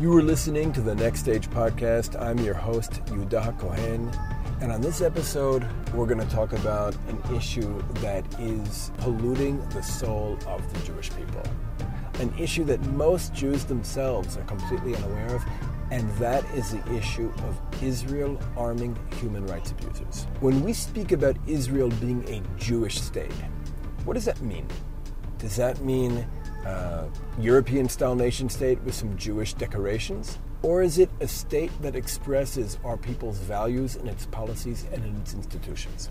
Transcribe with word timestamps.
You 0.00 0.16
are 0.16 0.22
listening 0.22 0.72
to 0.74 0.80
the 0.80 0.94
Next 0.94 1.18
Stage 1.18 1.50
podcast. 1.50 2.14
I'm 2.22 2.38
your 2.38 2.54
host, 2.54 3.04
Yudah 3.06 3.58
Cohen. 3.58 4.08
And 4.60 4.70
on 4.70 4.80
this 4.80 5.00
episode, 5.00 5.66
we're 5.92 6.06
going 6.06 6.20
to 6.24 6.32
talk 6.32 6.52
about 6.52 6.94
an 7.08 7.20
issue 7.34 7.82
that 7.94 8.24
is 8.38 8.92
polluting 8.98 9.58
the 9.70 9.82
soul 9.82 10.38
of 10.46 10.72
the 10.72 10.78
Jewish 10.86 11.10
people. 11.16 11.42
An 12.20 12.32
issue 12.38 12.62
that 12.66 12.80
most 12.92 13.34
Jews 13.34 13.64
themselves 13.64 14.36
are 14.36 14.44
completely 14.44 14.94
unaware 14.94 15.34
of, 15.34 15.44
and 15.90 16.08
that 16.18 16.44
is 16.54 16.70
the 16.70 16.94
issue 16.94 17.32
of 17.48 17.60
Israel 17.82 18.38
arming 18.56 18.96
human 19.16 19.44
rights 19.48 19.72
abusers. 19.72 20.28
When 20.38 20.62
we 20.62 20.74
speak 20.74 21.10
about 21.10 21.36
Israel 21.48 21.88
being 22.00 22.22
a 22.28 22.40
Jewish 22.56 23.00
state, 23.00 23.32
what 24.04 24.14
does 24.14 24.26
that 24.26 24.40
mean? 24.42 24.68
Does 25.38 25.56
that 25.56 25.80
mean 25.80 26.24
uh, 26.66 27.04
European 27.38 27.88
style 27.88 28.14
nation 28.14 28.48
state 28.48 28.80
with 28.82 28.94
some 28.94 29.16
Jewish 29.16 29.54
decorations? 29.54 30.38
Or 30.62 30.82
is 30.82 30.98
it 30.98 31.10
a 31.20 31.28
state 31.28 31.70
that 31.82 31.94
expresses 31.94 32.78
our 32.84 32.96
people's 32.96 33.38
values 33.38 33.96
in 33.96 34.08
its 34.08 34.26
policies 34.26 34.86
and 34.92 35.04
in 35.04 35.16
its 35.20 35.34
institutions? 35.34 36.10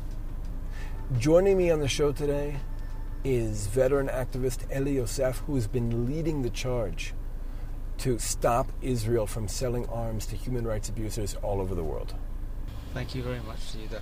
Joining 1.17 1.57
me 1.57 1.69
on 1.69 1.79
the 1.79 1.87
show 1.87 2.11
today 2.11 2.57
is 3.23 3.67
veteran 3.67 4.07
activist 4.07 4.59
Eli 4.73 4.91
Yosef, 4.91 5.39
who 5.39 5.55
has 5.55 5.67
been 5.67 6.05
leading 6.05 6.41
the 6.41 6.49
charge 6.49 7.13
to 7.97 8.19
stop 8.19 8.71
Israel 8.81 9.27
from 9.27 9.47
selling 9.47 9.85
arms 9.87 10.25
to 10.27 10.35
human 10.35 10.65
rights 10.65 10.87
abusers 10.87 11.35
all 11.41 11.59
over 11.59 11.75
the 11.75 11.83
world. 11.83 12.13
Thank 12.93 13.15
you 13.15 13.23
very 13.23 13.39
much, 13.41 13.57
Sida. 13.59 14.01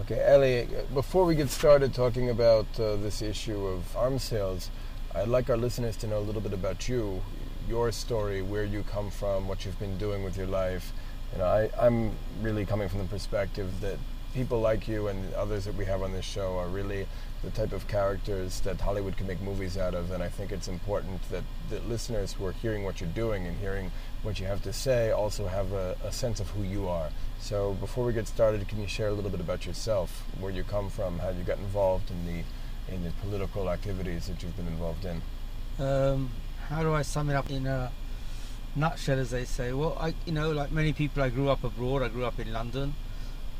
Okay, 0.00 0.24
Eli, 0.34 0.84
before 0.94 1.24
we 1.24 1.34
get 1.34 1.50
started 1.50 1.92
talking 1.92 2.30
about 2.30 2.66
uh, 2.80 2.96
this 2.96 3.20
issue 3.20 3.66
of 3.66 3.96
arms 3.96 4.22
sales, 4.22 4.70
I'd 5.14 5.28
like 5.28 5.50
our 5.50 5.58
listeners 5.58 5.98
to 5.98 6.06
know 6.06 6.18
a 6.18 6.24
little 6.24 6.40
bit 6.40 6.54
about 6.54 6.88
you, 6.88 7.20
your 7.68 7.92
story, 7.92 8.40
where 8.40 8.64
you 8.64 8.82
come 8.82 9.10
from, 9.10 9.46
what 9.46 9.66
you've 9.66 9.78
been 9.78 9.98
doing 9.98 10.24
with 10.24 10.38
your 10.38 10.46
life. 10.46 10.90
You 11.32 11.38
know, 11.38 11.44
I, 11.44 11.68
I'm 11.78 12.12
really 12.40 12.64
coming 12.64 12.88
from 12.88 13.00
the 13.00 13.04
perspective 13.04 13.82
that 13.82 13.98
people 14.32 14.58
like 14.60 14.88
you 14.88 15.08
and 15.08 15.34
others 15.34 15.66
that 15.66 15.74
we 15.74 15.84
have 15.84 16.00
on 16.02 16.12
this 16.12 16.24
show 16.24 16.56
are 16.56 16.68
really 16.68 17.06
the 17.44 17.50
type 17.50 17.72
of 17.72 17.86
characters 17.88 18.60
that 18.60 18.80
Hollywood 18.80 19.18
can 19.18 19.26
make 19.26 19.42
movies 19.42 19.76
out 19.76 19.94
of. 19.94 20.12
And 20.12 20.22
I 20.22 20.30
think 20.30 20.50
it's 20.50 20.68
important 20.68 21.20
that 21.30 21.44
the 21.68 21.80
listeners 21.80 22.32
who 22.32 22.46
are 22.46 22.52
hearing 22.52 22.82
what 22.82 23.02
you're 23.02 23.10
doing 23.10 23.46
and 23.46 23.58
hearing 23.58 23.90
what 24.22 24.40
you 24.40 24.46
have 24.46 24.62
to 24.62 24.72
say 24.72 25.10
also 25.10 25.46
have 25.46 25.72
a, 25.72 25.94
a, 26.04 26.12
sense 26.12 26.40
of 26.40 26.48
who 26.50 26.62
you 26.62 26.88
are. 26.88 27.10
So 27.38 27.74
before 27.74 28.06
we 28.06 28.14
get 28.14 28.28
started, 28.28 28.66
can 28.66 28.80
you 28.80 28.88
share 28.88 29.08
a 29.08 29.12
little 29.12 29.30
bit 29.30 29.40
about 29.40 29.66
yourself, 29.66 30.24
where 30.40 30.52
you 30.52 30.62
come 30.62 30.88
from, 30.88 31.18
how 31.18 31.30
you 31.30 31.42
got 31.44 31.58
involved 31.58 32.10
in 32.10 32.24
the 32.24 32.44
in 32.88 33.04
the 33.04 33.10
political 33.22 33.70
activities 33.70 34.26
that 34.26 34.42
you've 34.42 34.56
been 34.56 34.66
involved 34.66 35.04
in? 35.04 35.22
Um, 35.78 36.30
how 36.68 36.82
do 36.82 36.92
I 36.92 37.02
sum 37.02 37.30
it 37.30 37.34
up 37.34 37.50
in 37.50 37.66
a 37.66 37.90
nutshell, 38.76 39.18
as 39.18 39.30
they 39.30 39.44
say? 39.44 39.72
Well, 39.72 39.96
I, 39.98 40.14
you 40.26 40.32
know, 40.32 40.50
like 40.50 40.72
many 40.72 40.92
people, 40.92 41.22
I 41.22 41.28
grew 41.28 41.48
up 41.48 41.64
abroad. 41.64 42.02
I 42.02 42.08
grew 42.08 42.24
up 42.24 42.38
in 42.38 42.52
London. 42.52 42.94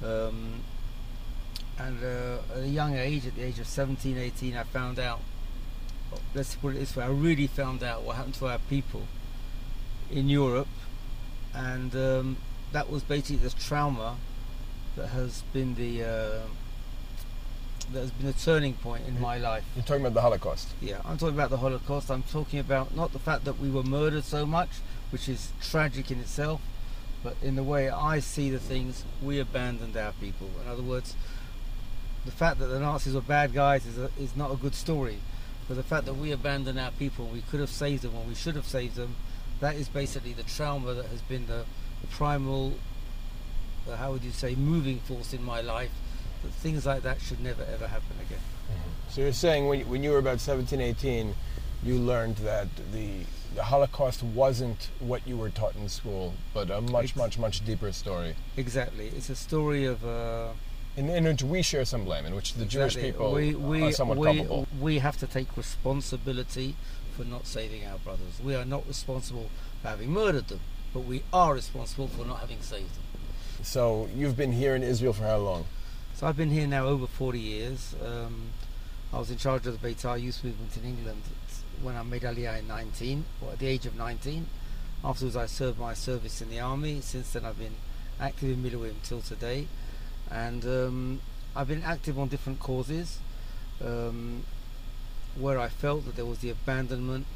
Um, 0.04 0.62
and 1.78 2.02
uh, 2.02 2.38
at 2.54 2.64
a 2.64 2.68
young 2.68 2.94
age, 2.96 3.26
at 3.26 3.34
the 3.36 3.42
age 3.42 3.58
of 3.58 3.66
17, 3.66 4.18
18, 4.18 4.56
I 4.56 4.62
found 4.64 4.98
out, 4.98 5.20
let's 6.34 6.54
put 6.54 6.76
it 6.76 6.80
this 6.80 6.94
way, 6.94 7.04
I 7.04 7.08
really 7.08 7.46
found 7.46 7.82
out 7.82 8.02
what 8.02 8.16
happened 8.16 8.34
to 8.34 8.46
our 8.46 8.58
people 8.58 9.02
in 10.10 10.28
Europe. 10.28 10.68
And 11.54 11.94
um, 11.96 12.36
that 12.72 12.90
was 12.90 13.02
basically 13.02 13.36
the 13.36 13.50
trauma 13.50 14.16
that 14.96 15.08
has 15.08 15.42
been 15.52 15.74
the 15.74 16.04
uh, 16.04 16.40
that 17.92 18.00
has 18.00 18.10
been 18.10 18.28
a 18.28 18.32
turning 18.32 18.74
point 18.74 19.06
in 19.06 19.20
my 19.20 19.38
life. 19.38 19.64
You're 19.74 19.84
talking 19.84 20.02
about 20.02 20.14
the 20.14 20.20
Holocaust. 20.20 20.68
Yeah, 20.80 21.00
I'm 21.04 21.18
talking 21.18 21.34
about 21.34 21.50
the 21.50 21.58
Holocaust. 21.58 22.10
I'm 22.10 22.22
talking 22.24 22.58
about 22.58 22.94
not 22.94 23.12
the 23.12 23.18
fact 23.18 23.44
that 23.44 23.58
we 23.58 23.70
were 23.70 23.82
murdered 23.82 24.24
so 24.24 24.46
much, 24.46 24.70
which 25.10 25.28
is 25.28 25.52
tragic 25.60 26.10
in 26.10 26.20
itself, 26.20 26.60
but 27.22 27.36
in 27.42 27.56
the 27.56 27.62
way 27.62 27.88
I 27.90 28.20
see 28.20 28.50
the 28.50 28.58
things, 28.58 29.04
we 29.22 29.38
abandoned 29.38 29.96
our 29.96 30.12
people. 30.12 30.48
In 30.64 30.70
other 30.70 30.82
words, 30.82 31.14
the 32.24 32.32
fact 32.32 32.58
that 32.60 32.66
the 32.66 32.78
Nazis 32.78 33.14
were 33.14 33.20
bad 33.20 33.52
guys 33.52 33.84
is, 33.86 33.98
a, 33.98 34.10
is 34.18 34.36
not 34.36 34.52
a 34.52 34.56
good 34.56 34.74
story, 34.74 35.18
but 35.68 35.76
the 35.76 35.82
fact 35.82 36.06
that 36.06 36.14
we 36.14 36.32
abandoned 36.32 36.78
our 36.78 36.92
people, 36.92 37.26
we 37.26 37.42
could 37.42 37.60
have 37.60 37.70
saved 37.70 38.02
them, 38.02 38.14
or 38.14 38.24
we 38.24 38.34
should 38.34 38.56
have 38.56 38.66
saved 38.66 38.96
them, 38.96 39.16
that 39.60 39.74
is 39.76 39.88
basically 39.88 40.32
the 40.32 40.42
trauma 40.42 40.94
that 40.94 41.06
has 41.06 41.20
been 41.22 41.46
the, 41.46 41.64
the 42.00 42.06
primal, 42.08 42.74
uh, 43.88 43.96
how 43.96 44.12
would 44.12 44.24
you 44.24 44.30
say, 44.30 44.54
moving 44.54 44.98
force 45.00 45.32
in 45.32 45.42
my 45.42 45.60
life 45.60 45.90
things 46.48 46.86
like 46.86 47.02
that 47.02 47.20
should 47.20 47.40
never 47.40 47.62
ever 47.64 47.86
happen 47.86 48.16
again. 48.26 48.38
Mm-hmm. 48.38 49.10
So 49.10 49.20
you're 49.20 49.32
saying 49.32 49.66
when, 49.66 49.80
when 49.88 50.02
you 50.02 50.10
were 50.10 50.18
about 50.18 50.40
17, 50.40 50.80
18, 50.80 51.34
you 51.84 51.96
learned 51.96 52.36
that 52.36 52.68
the, 52.92 53.10
the 53.54 53.64
Holocaust 53.64 54.22
wasn't 54.22 54.90
what 55.00 55.26
you 55.26 55.36
were 55.36 55.50
taught 55.50 55.74
in 55.76 55.88
school, 55.88 56.34
but 56.54 56.70
a 56.70 56.80
much, 56.80 57.04
it's, 57.04 57.16
much, 57.16 57.38
much 57.38 57.64
deeper 57.64 57.92
story. 57.92 58.34
Exactly. 58.56 59.08
It's 59.08 59.30
a 59.30 59.36
story 59.36 59.84
of. 59.84 60.04
Uh, 60.04 60.48
in, 60.96 61.08
in, 61.08 61.24
which 61.24 61.42
we 61.42 61.62
share 61.62 61.86
some 61.86 62.04
blame, 62.04 62.26
in 62.26 62.34
which 62.34 62.54
the 62.54 62.64
exactly. 62.64 63.02
Jewish 63.02 63.12
people 63.12 63.32
we, 63.32 63.54
we, 63.54 63.82
are 63.82 63.92
somewhat 63.92 64.18
we, 64.18 64.26
culpable. 64.26 64.68
We 64.78 64.98
have 64.98 65.16
to 65.18 65.26
take 65.26 65.56
responsibility 65.56 66.76
for 67.16 67.24
not 67.24 67.46
saving 67.46 67.86
our 67.86 67.98
brothers. 67.98 68.40
We 68.42 68.54
are 68.54 68.64
not 68.64 68.86
responsible 68.86 69.50
for 69.80 69.88
having 69.88 70.10
murdered 70.10 70.48
them, 70.48 70.60
but 70.92 71.00
we 71.00 71.22
are 71.32 71.54
responsible 71.54 72.08
for 72.08 72.26
not 72.26 72.40
having 72.40 72.60
saved 72.60 72.94
them. 72.94 73.02
So 73.62 74.08
you've 74.14 74.36
been 74.36 74.52
here 74.52 74.74
in 74.74 74.82
Israel 74.82 75.12
for 75.12 75.24
how 75.24 75.38
long? 75.38 75.64
So 76.14 76.26
I've 76.26 76.36
been 76.36 76.50
here 76.50 76.66
now 76.66 76.86
over 76.86 77.06
40 77.06 77.38
years. 77.38 77.94
Um, 78.04 78.50
I 79.12 79.18
was 79.18 79.30
in 79.30 79.38
charge 79.38 79.66
of 79.66 79.80
the 79.80 79.88
Beitar 79.88 80.20
youth 80.20 80.44
movement 80.44 80.76
in 80.76 80.84
England 80.84 81.22
when 81.82 81.96
I 81.96 82.02
made 82.02 82.22
Aliyah 82.22 82.60
in 82.60 82.68
19, 82.68 83.24
or 83.40 83.52
at 83.52 83.58
the 83.58 83.66
age 83.66 83.86
of 83.86 83.96
19. 83.96 84.46
Afterwards, 85.04 85.36
I 85.36 85.46
served 85.46 85.80
my 85.80 85.94
service 85.94 86.40
in 86.40 86.48
the 86.48 86.60
army. 86.60 87.00
Since 87.00 87.32
then, 87.32 87.44
I've 87.44 87.58
been 87.58 87.74
active 88.20 88.50
in 88.50 88.62
Miluim 88.62 88.94
till 89.02 89.20
today, 89.20 89.66
and 90.30 90.64
um, 90.64 91.20
I've 91.56 91.66
been 91.66 91.82
active 91.82 92.18
on 92.18 92.28
different 92.28 92.60
causes 92.60 93.18
um, 93.84 94.44
where 95.36 95.58
I 95.58 95.68
felt 95.68 96.04
that 96.04 96.14
there 96.14 96.26
was 96.26 96.38
the 96.38 96.50
abandonment 96.50 97.26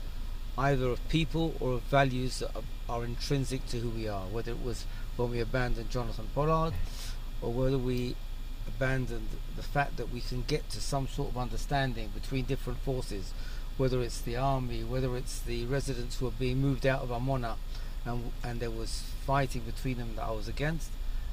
either 0.59 0.87
of 0.87 1.09
people 1.09 1.55
or 1.61 1.73
of 1.73 1.83
values 1.83 2.39
that 2.39 2.55
are, 2.55 2.63
are 2.89 3.05
intrinsic 3.05 3.67
to 3.69 3.79
who 3.79 3.91
we 3.91 4.07
are. 4.07 4.27
Whether 4.27 4.53
it 4.53 4.63
was 4.63 4.87
when 5.17 5.31
we 5.31 5.41
abandoned 5.41 5.91
Jonathan 5.91 6.29
Pollard, 6.35 6.75
or 7.43 7.53
whether 7.53 7.79
we 7.79 8.15
abandoned 8.77 9.29
the 9.57 9.63
fact 9.63 9.97
that 9.97 10.13
we 10.13 10.21
can 10.21 10.45
get 10.47 10.69
to 10.71 10.81
some 10.81 11.09
sort 11.09 11.31
of 11.31 11.39
understanding 11.39 12.11
between 12.15 12.45
different 12.45 12.79
forces, 12.81 13.33
whether 13.77 14.01
it's 14.03 14.21
the 14.21 14.37
army, 14.37 14.85
whether 14.85 15.17
it's 15.17 15.41
the 15.41 15.65
residents 15.67 16.19
who 16.19 16.27
are 16.27 16.39
being 16.39 16.59
moved 16.59 16.87
out 16.87 17.03
of 17.03 17.09
Amona, 17.09 17.57
and, 18.05 18.33
and 18.45 18.61
there 18.61 18.71
was 18.71 19.05
fighting 19.25 19.63
between 19.63 19.99
them 19.99 20.15
that 20.17 20.25
I 20.25 20.31
was 20.31 20.49
against, 20.49 20.91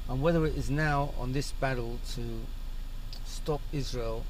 and 0.08 0.22
whether 0.22 0.44
it 0.46 0.56
is 0.56 0.70
now 0.70 1.12
on 1.18 1.32
this 1.32 1.52
battle 1.52 1.98
to 2.14 2.22
stop 3.24 3.60
Israel 3.72 4.24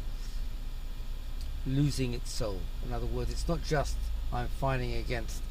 losing 1.66 2.14
its 2.14 2.30
soul. 2.30 2.60
In 2.86 2.92
other 2.92 3.06
words, 3.06 3.30
it's 3.30 3.48
not 3.48 3.62
just 3.64 3.96
I'm 4.32 4.48
fighting 4.48 4.94
against 4.94 5.42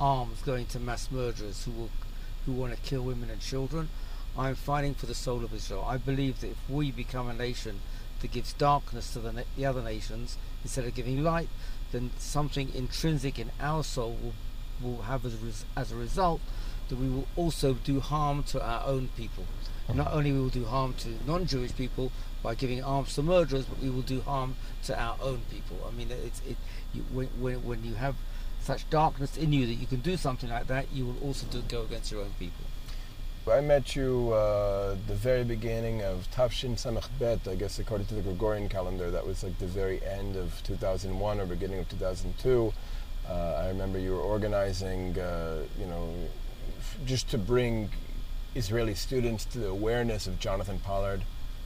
arms 0.00 0.42
going 0.42 0.66
to 0.66 0.80
mass 0.80 1.10
murderers 1.10 1.64
who 1.64 1.70
will 1.70 1.90
who 2.46 2.52
want 2.52 2.74
to 2.74 2.80
kill 2.82 3.02
women 3.02 3.30
and 3.30 3.40
children. 3.40 3.88
I'm 4.36 4.56
fighting 4.56 4.94
for 4.94 5.06
the 5.06 5.14
soul 5.14 5.44
of 5.44 5.54
Israel. 5.54 5.84
I 5.86 5.96
believe 5.96 6.40
that 6.40 6.50
if 6.50 6.68
we 6.68 6.90
become 6.90 7.28
a 7.28 7.34
nation 7.34 7.80
that 8.20 8.32
gives 8.32 8.52
darkness 8.52 9.12
to 9.12 9.20
the, 9.20 9.32
na- 9.32 9.42
the 9.56 9.64
other 9.64 9.82
nations 9.82 10.38
instead 10.64 10.84
of 10.84 10.94
giving 10.94 11.22
light, 11.22 11.48
then 11.92 12.10
something 12.18 12.74
intrinsic 12.74 13.38
in 13.38 13.52
our 13.60 13.84
soul 13.84 14.16
will, 14.20 14.34
will 14.82 15.02
have 15.02 15.24
as 15.24 15.34
a, 15.34 15.36
res- 15.36 15.64
as 15.76 15.92
a 15.92 15.96
result 15.96 16.40
that 16.88 16.96
we 16.96 17.08
will 17.08 17.28
also 17.36 17.74
do 17.74 18.00
harm 18.00 18.42
to 18.42 18.64
our 18.64 18.84
own 18.86 19.08
people. 19.16 19.44
Not 19.92 20.12
only 20.12 20.32
will 20.32 20.44
we 20.44 20.50
do 20.50 20.64
harm 20.64 20.94
to 20.94 21.10
non-Jewish 21.26 21.76
people 21.76 22.10
by 22.42 22.54
giving 22.54 22.82
arms 22.82 23.14
to 23.14 23.22
murderers, 23.22 23.66
but 23.66 23.78
we 23.78 23.90
will 23.90 24.02
do 24.02 24.20
harm 24.22 24.56
to 24.84 25.00
our 25.00 25.16
own 25.22 25.42
people. 25.50 25.76
I 25.86 25.92
mean, 25.92 26.10
it's 26.10 26.40
it. 26.46 26.56
You, 26.92 27.02
when, 27.12 27.28
when, 27.64 27.84
you 27.84 27.94
have 27.94 28.16
such 28.60 28.88
darkness 28.90 29.36
in 29.36 29.52
you 29.52 29.66
that 29.66 29.74
you 29.74 29.86
can 29.86 30.00
do 30.00 30.16
something 30.16 30.50
like 30.50 30.66
that, 30.68 30.90
you 30.92 31.06
will 31.06 31.18
also 31.22 31.46
do, 31.46 31.62
go 31.62 31.82
against 31.82 32.10
your 32.10 32.22
own 32.22 32.34
people. 32.38 32.64
I 33.46 33.60
met 33.60 33.94
you 33.94 34.32
uh, 34.32 34.96
the 35.06 35.14
very 35.14 35.44
beginning 35.44 36.02
of 36.02 36.26
Tafshin 36.30 36.76
Samach 36.76 37.08
Bet, 37.18 37.46
I 37.46 37.54
guess 37.54 37.78
according 37.78 38.06
to 38.06 38.14
the 38.14 38.22
Gregorian 38.22 38.70
calendar, 38.70 39.10
that 39.10 39.26
was 39.26 39.44
like 39.44 39.58
the 39.58 39.66
very 39.66 40.02
end 40.02 40.36
of 40.36 40.62
2001 40.64 41.40
or 41.40 41.44
beginning 41.44 41.78
of 41.78 41.88
2002. 41.90 42.72
Uh, 43.28 43.32
I 43.32 43.68
remember 43.68 43.98
you 43.98 44.12
were 44.12 44.20
organizing, 44.20 45.18
uh, 45.18 45.62
you 45.78 45.84
know, 45.84 46.14
just 47.04 47.28
to 47.30 47.38
bring 47.38 47.90
Israeli 48.54 48.94
students 48.94 49.44
to 49.46 49.58
the 49.58 49.68
awareness 49.68 50.26
of 50.26 50.40
Jonathan 50.40 50.80
Pollard, 50.80 51.20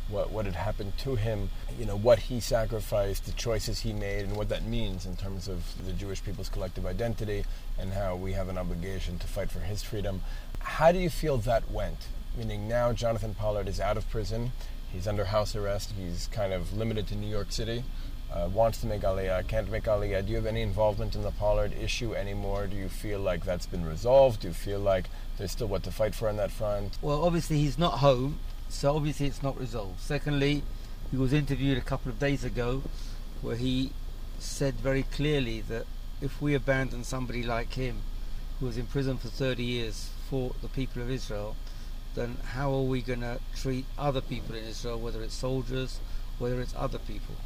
what, 0.09 0.31
what 0.31 0.47
had 0.47 0.55
happened 0.55 0.97
to 0.99 1.17
him, 1.17 1.51
you 1.79 1.85
know, 1.85 1.97
what 1.97 2.19
he 2.19 2.41
sacrificed, 2.41 3.27
the 3.27 3.33
choices 3.33 3.81
he 3.81 3.93
made, 3.93 4.25
and 4.25 4.37
what 4.37 4.49
that 4.49 4.65
means 4.65 5.07
in 5.07 5.17
terms 5.17 5.49
of 5.49 5.63
the 5.87 5.93
Jewish 5.93 6.25
people's 6.25 6.49
collective 6.49 6.87
identity 6.87 7.45
and 7.79 7.93
how 7.93 8.17
we 8.17 8.33
have 8.33 8.49
an 8.49 8.59
obligation 8.59 9.19
to 9.19 9.27
fight 9.27 9.51
for 9.51 9.61
his 9.61 9.83
freedom. 9.83 10.23
How 10.61 10.93
do 10.93 10.99
you 10.99 11.11
feel 11.11 11.37
that 11.39 11.71
went? 11.71 12.09
Meaning 12.37 12.69
now 12.69 12.93
Jonathan 12.93 13.35
Pollard 13.35 13.69
is 13.69 13.81
out 13.81 13.97
of 13.97 14.09
prison, 14.11 14.53
he's 14.93 15.07
under 15.07 15.27
house 15.27 15.55
arrest, 15.55 15.93
he's 15.99 16.29
kind 16.33 16.53
of 16.53 16.77
limited 16.77 17.07
to 17.09 17.15
New 17.15 17.29
York 17.29 17.53
City. 17.53 17.85
uh, 18.33 18.49
wants 18.53 18.81
to 18.81 18.87
make 18.87 19.03
Aliyah, 19.03 19.47
can't 19.49 19.71
make 19.71 19.85
Aliyah. 19.85 20.25
Do 20.25 20.31
you 20.31 20.37
have 20.37 20.47
any 20.47 20.63
involvement 20.63 21.15
in 21.15 21.23
the 21.23 21.31
Pollard 21.31 21.73
issue 21.81 22.15
anymore? 22.15 22.67
Do 22.67 22.77
you 22.77 22.89
feel 22.89 23.21
like 23.21 23.45
that's 23.45 23.67
been 23.67 23.85
resolved? 23.85 24.41
Do 24.41 24.49
you 24.49 24.55
feel 24.55 24.81
like 24.81 25.09
there's 25.39 25.53
still 25.53 25.67
what 25.67 25.83
to 25.85 25.91
fight 25.91 26.15
for 26.15 26.29
on 26.29 26.37
that 26.37 26.51
front? 26.51 26.99
Well, 27.01 27.25
obviously 27.25 27.59
he's 27.59 27.79
not 27.79 27.99
home, 27.99 28.39
so 28.69 28.95
obviously 28.95 29.27
it's 29.27 29.43
not 29.43 29.59
resolved. 29.59 30.01
Secondly, 30.01 30.63
he 31.11 31.17
was 31.17 31.33
interviewed 31.33 31.79
a 31.79 31.83
couple 31.83 32.11
of 32.13 32.19
days 32.19 32.45
ago 32.45 32.83
where 33.41 33.57
he 33.57 33.93
said 34.39 34.75
very 34.75 35.03
clearly 35.03 35.61
that 35.63 35.87
if 36.21 36.41
we 36.43 36.55
abandon 36.55 37.05
somebody 37.05 37.43
like 37.43 37.75
him, 37.75 38.03
who 38.61 38.67
was 38.67 38.77
in 38.77 38.87
prison 38.87 39.17
for 39.17 39.29
30 39.29 39.63
years 39.63 40.11
for 40.29 40.53
the 40.63 40.69
people 40.69 41.01
of 41.01 41.11
Israel, 41.11 41.57
then 42.15 42.37
how 42.53 42.73
are 42.73 42.83
we 42.83 43.01
going 43.01 43.21
to 43.21 43.39
treat 43.55 43.85
other 43.97 44.21
people 44.21 44.55
in 44.55 44.65
Israel, 44.65 44.99
whether 44.99 45.23
it's 45.23 45.35
soldiers, 45.35 46.01
whether 46.39 46.61
it's 46.61 46.75
other 46.77 46.99
people? 46.99 47.37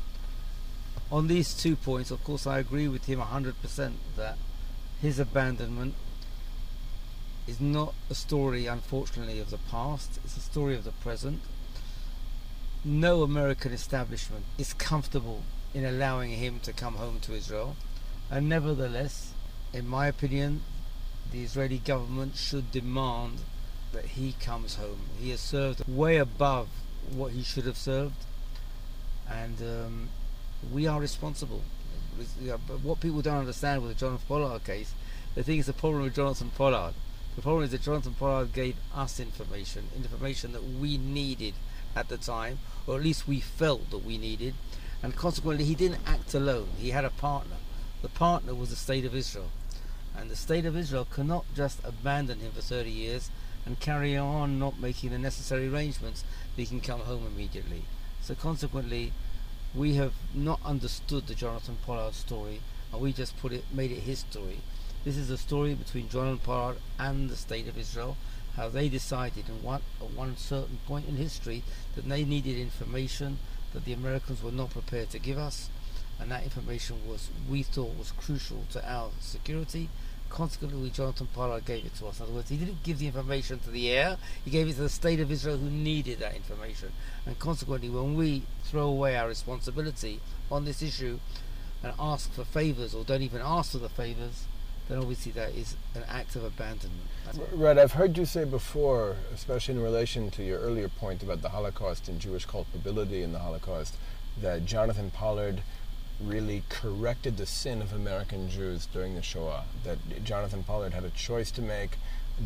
On 1.10 1.28
these 1.28 1.52
two 1.54 1.76
points, 1.76 2.10
of 2.10 2.24
course, 2.24 2.46
I 2.46 2.58
agree 2.58 2.88
with 2.88 3.04
him 3.04 3.20
100% 3.20 3.92
that 4.16 4.38
his 5.02 5.19
abandonment 5.19 5.94
is 7.46 7.60
not 7.60 7.94
a 8.08 8.14
story, 8.14 8.66
unfortunately, 8.66 9.40
of 9.40 9.50
the 9.50 9.58
past, 9.58 10.20
it's 10.24 10.36
a 10.36 10.40
story 10.40 10.74
of 10.76 10.84
the 10.84 10.92
present. 10.92 11.40
No 12.84 13.22
American 13.22 13.72
establishment 13.72 14.44
is 14.58 14.74
comfortable 14.74 15.42
in 15.74 15.84
allowing 15.84 16.30
him 16.30 16.60
to 16.60 16.72
come 16.72 16.94
home 16.94 17.18
to 17.20 17.34
Israel, 17.34 17.76
and 18.30 18.48
nevertheless, 18.48 19.32
in 19.72 19.88
my 19.88 20.06
opinion, 20.06 20.62
the 21.30 21.42
Israeli 21.42 21.78
government 21.78 22.36
should 22.36 22.70
demand 22.70 23.38
that 23.92 24.04
he 24.04 24.34
comes 24.40 24.76
home. 24.76 25.00
He 25.18 25.30
has 25.30 25.40
served 25.40 25.86
way 25.88 26.16
above 26.16 26.68
what 27.10 27.32
he 27.32 27.42
should 27.42 27.64
have 27.66 27.76
served, 27.76 28.26
and 29.30 29.60
um, 29.60 30.08
we 30.72 30.86
are 30.86 31.00
responsible. 31.00 31.62
But 32.46 32.80
what 32.80 33.00
people 33.00 33.22
don't 33.22 33.38
understand 33.38 33.82
with 33.82 33.92
the 33.92 33.98
Jonathan 33.98 34.26
Pollard 34.28 34.64
case, 34.64 34.92
they 35.34 35.42
think 35.42 35.60
it's 35.60 35.68
a 35.68 35.72
problem 35.72 36.02
with 36.02 36.14
Jonathan 36.14 36.50
Pollard. 36.56 36.94
The 37.37 37.43
problem 37.43 37.64
is 37.64 37.70
that 37.70 37.82
Jonathan 37.82 38.14
Pollard 38.14 38.52
gave 38.52 38.76
us 38.94 39.19
information, 39.19 39.88
information 39.96 40.52
that 40.52 40.64
we 40.64 40.99
needed 40.99 41.55
at 41.96 42.08
the 42.08 42.19
time, 42.19 42.58
or 42.87 42.96
at 42.96 43.02
least 43.02 43.26
we 43.26 43.40
felt 43.40 43.90
that 43.90 44.05
we 44.05 44.19
needed, 44.19 44.55
and 45.02 45.17
consequently 45.17 45.64
he 45.64 45.75
didn't 45.75 46.00
act 46.06 46.34
alone. 46.34 46.69
He 46.79 46.90
had 46.90 47.05
a 47.05 47.11
partner. 47.11 47.56
The 48.02 48.08
partner 48.08 48.55
was 48.55 48.70
the 48.70 48.76
state 48.76 49.05
of 49.05 49.14
Israel. 49.14 49.50
And 50.17 50.31
the 50.31 50.37
state 50.37 50.67
of 50.67 50.76
Israel 50.76 51.06
cannot 51.06 51.46
just 51.55 51.81
abandon 51.84 52.40
him 52.40 52.52
for 52.52 52.61
30 52.61 52.90
years 52.90 53.31
and 53.64 53.81
carry 53.81 54.17
on 54.17 54.58
not 54.58 54.79
making 54.79 55.11
the 55.11 55.19
necessary 55.19 55.69
arrangements 55.69 56.25
that 56.55 56.62
he 56.62 56.67
can 56.67 56.81
come 56.81 57.00
home 57.00 57.26
immediately. 57.26 57.84
So 58.20 58.34
consequently, 58.34 59.12
we 59.75 59.94
have 59.94 60.12
not 60.34 60.61
understood 60.64 61.26
the 61.26 61.34
Jonathan 61.34 61.79
Pollard 61.87 62.14
story, 62.14 62.61
and 62.93 63.00
we 63.00 63.12
just 63.12 63.38
put 63.40 63.52
it, 63.52 63.64
made 63.73 63.90
it 63.90 64.00
his 64.00 64.19
story. 64.19 64.58
This 65.04 65.16
is 65.16 65.31
a 65.31 65.37
story 65.37 65.75
between 65.75 66.08
Jonathan 66.08 66.38
Pollard 66.38 66.76
and 66.96 67.28
the 67.28 67.34
state 67.34 67.66
of 67.66 67.76
Israel, 67.76 68.16
how 68.54 68.69
they 68.69 68.88
decided 68.88 69.46
one, 69.60 69.82
at 70.00 70.12
one 70.12 70.37
certain 70.37 70.78
point 70.87 71.08
in 71.08 71.16
history 71.16 71.64
that 71.96 72.08
they 72.08 72.25
needed 72.25 72.56
information 72.56 73.40
that 73.72 73.84
the 73.84 73.94
Americans 73.94 74.44
were 74.44 74.52
not 74.52 74.70
prepared 74.70 75.10
to 75.10 75.19
give 75.19 75.38
us, 75.38 75.70
and 76.20 76.31
that 76.31 76.44
information 76.44 77.04
was 77.04 77.31
we 77.50 77.64
thought 77.64 77.99
was 77.99 78.12
crucial 78.12 78.64
to 78.70 78.88
our 78.88 79.10
security. 79.19 79.88
Consequently, 80.28 80.90
Jonathan 80.90 81.26
Pollard 81.34 81.64
gave 81.64 81.84
it 81.84 81.96
to 81.96 82.06
us. 82.06 82.20
In 82.20 82.26
other 82.26 82.34
words, 82.34 82.50
he 82.50 82.56
didn't 82.56 82.84
give 82.84 83.00
the 83.00 83.08
information 83.08 83.58
to 83.58 83.70
the 83.72 83.90
air; 83.90 84.19
he 84.44 84.52
gave 84.52 84.69
it 84.69 84.75
to 84.75 84.82
the 84.82 84.88
state 84.88 85.19
of 85.19 85.32
Israel, 85.32 85.56
who 85.56 85.69
needed 85.69 86.20
that 86.20 86.37
information. 86.37 86.93
And 87.26 87.37
consequently, 87.40 87.90
when 87.90 88.14
we 88.14 88.44
throw 88.62 88.87
away 88.87 89.16
our 89.16 89.26
responsibility 89.26 90.20
on 90.48 90.64
this 90.64 90.81
issue 90.81 91.19
and 91.82 91.93
ask 91.98 92.32
for 92.32 92.44
favors, 92.44 92.94
or 92.94 93.02
don't 93.02 93.22
even 93.22 93.43
ask 93.43 93.72
for 93.72 93.78
the 93.78 93.88
favors, 93.88 94.46
then 94.92 95.00
obviously 95.00 95.32
that 95.32 95.54
is 95.54 95.74
an 95.94 96.02
act 96.06 96.36
of 96.36 96.44
abandonment. 96.44 97.08
Right, 97.52 97.78
I've 97.78 97.92
heard 97.92 98.18
you 98.18 98.26
say 98.26 98.44
before, 98.44 99.16
especially 99.32 99.76
in 99.76 99.82
relation 99.82 100.30
to 100.32 100.44
your 100.44 100.58
earlier 100.58 100.88
point 100.88 101.22
about 101.22 101.40
the 101.40 101.48
Holocaust 101.48 102.08
and 102.08 102.20
Jewish 102.20 102.44
culpability 102.44 103.22
in 103.22 103.32
the 103.32 103.38
Holocaust, 103.38 103.96
that 104.40 104.66
Jonathan 104.66 105.10
Pollard 105.10 105.62
really 106.20 106.62
corrected 106.68 107.38
the 107.38 107.46
sin 107.46 107.80
of 107.80 107.94
American 107.94 108.50
Jews 108.50 108.84
during 108.84 109.14
the 109.14 109.22
Shoah. 109.22 109.64
That 109.84 110.24
Jonathan 110.24 110.62
Pollard 110.62 110.92
had 110.92 111.04
a 111.04 111.10
choice 111.10 111.50
to 111.52 111.62
make 111.62 111.96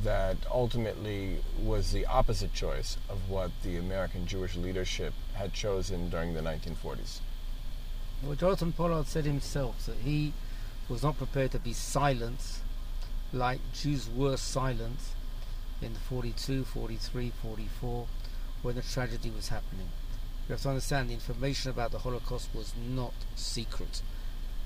that 0.04 0.37
ultimately 0.49 1.38
was 1.60 1.90
the 1.90 2.06
opposite 2.06 2.52
choice 2.52 2.96
of 3.08 3.28
what 3.28 3.50
the 3.64 3.76
American 3.76 4.25
Jewish 4.25 4.54
leadership 4.54 5.14
had 5.34 5.52
chosen 5.52 6.10
during 6.10 6.34
the 6.34 6.42
1940s. 6.42 7.19
Well, 8.22 8.37
Jonathan 8.37 8.72
Pollard 8.72 9.08
said 9.08 9.25
himself 9.25 9.87
that 9.87 9.99
he 10.04 10.32
was 10.88 11.03
not 11.03 11.19
prepared 11.19 11.50
to 11.53 11.59
be 11.59 11.73
silent 11.73 12.61
like 13.33 13.61
Jews 13.73 14.09
were 14.09 14.37
silent 14.37 15.00
in 15.83 15.94
42, 15.94 16.65
43, 16.65 17.33
44 17.43 18.06
when 18.62 18.77
the 18.77 18.83
tragedy 18.83 19.31
was 19.31 19.49
happening. 19.49 19.88
You 20.49 20.53
have 20.53 20.62
to 20.62 20.69
understand 20.69 21.11
the 21.11 21.15
information 21.15 21.71
about 21.71 21.91
the 21.91 21.99
Holocaust 21.99 22.49
was 22.55 22.73
not 22.77 23.15
secret. 23.35 24.00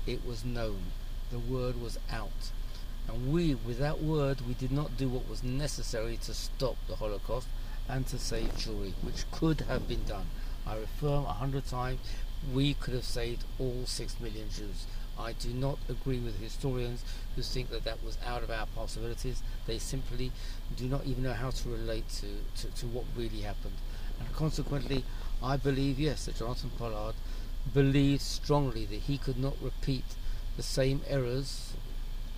It 0.05 0.25
was 0.25 0.45
known. 0.45 0.91
The 1.31 1.39
word 1.39 1.81
was 1.81 1.97
out. 2.11 2.51
And 3.07 3.33
we, 3.33 3.55
with 3.55 3.79
that 3.79 4.01
word, 4.01 4.41
we 4.47 4.53
did 4.53 4.71
not 4.71 4.97
do 4.97 5.09
what 5.09 5.27
was 5.27 5.43
necessary 5.43 6.17
to 6.17 6.33
stop 6.35 6.75
the 6.87 6.97
Holocaust 6.97 7.47
and 7.89 8.05
to 8.07 8.19
save 8.19 8.55
Jewry, 8.55 8.93
which 9.01 9.29
could 9.31 9.61
have 9.61 9.87
been 9.87 10.03
done. 10.03 10.27
I 10.67 10.75
affirm 10.75 11.25
a 11.25 11.33
hundred 11.33 11.65
times, 11.65 11.99
we 12.53 12.75
could 12.75 12.93
have 12.93 13.03
saved 13.03 13.43
all 13.59 13.83
six 13.85 14.19
million 14.19 14.49
Jews. 14.49 14.85
I 15.19 15.33
do 15.33 15.49
not 15.49 15.77
agree 15.89 16.19
with 16.19 16.39
historians 16.39 17.03
who 17.35 17.41
think 17.41 17.69
that 17.69 17.83
that 17.83 18.03
was 18.03 18.17
out 18.25 18.43
of 18.43 18.51
our 18.51 18.65
possibilities. 18.67 19.43
They 19.67 19.77
simply 19.77 20.31
do 20.75 20.85
not 20.85 21.05
even 21.05 21.23
know 21.23 21.33
how 21.33 21.51
to 21.51 21.69
relate 21.69 22.09
to, 22.21 22.27
to, 22.61 22.75
to 22.75 22.87
what 22.87 23.05
really 23.15 23.41
happened. 23.41 23.75
And 24.19 24.33
consequently, 24.33 25.03
I 25.43 25.57
believe, 25.57 25.99
yes, 25.99 26.25
that 26.25 26.37
Jonathan 26.37 26.71
Pollard 26.77 27.15
believed 27.73 28.21
strongly 28.21 28.85
that 28.85 29.01
he 29.01 29.17
could 29.17 29.37
not 29.37 29.55
repeat 29.61 30.05
the 30.57 30.63
same 30.63 31.01
errors, 31.07 31.73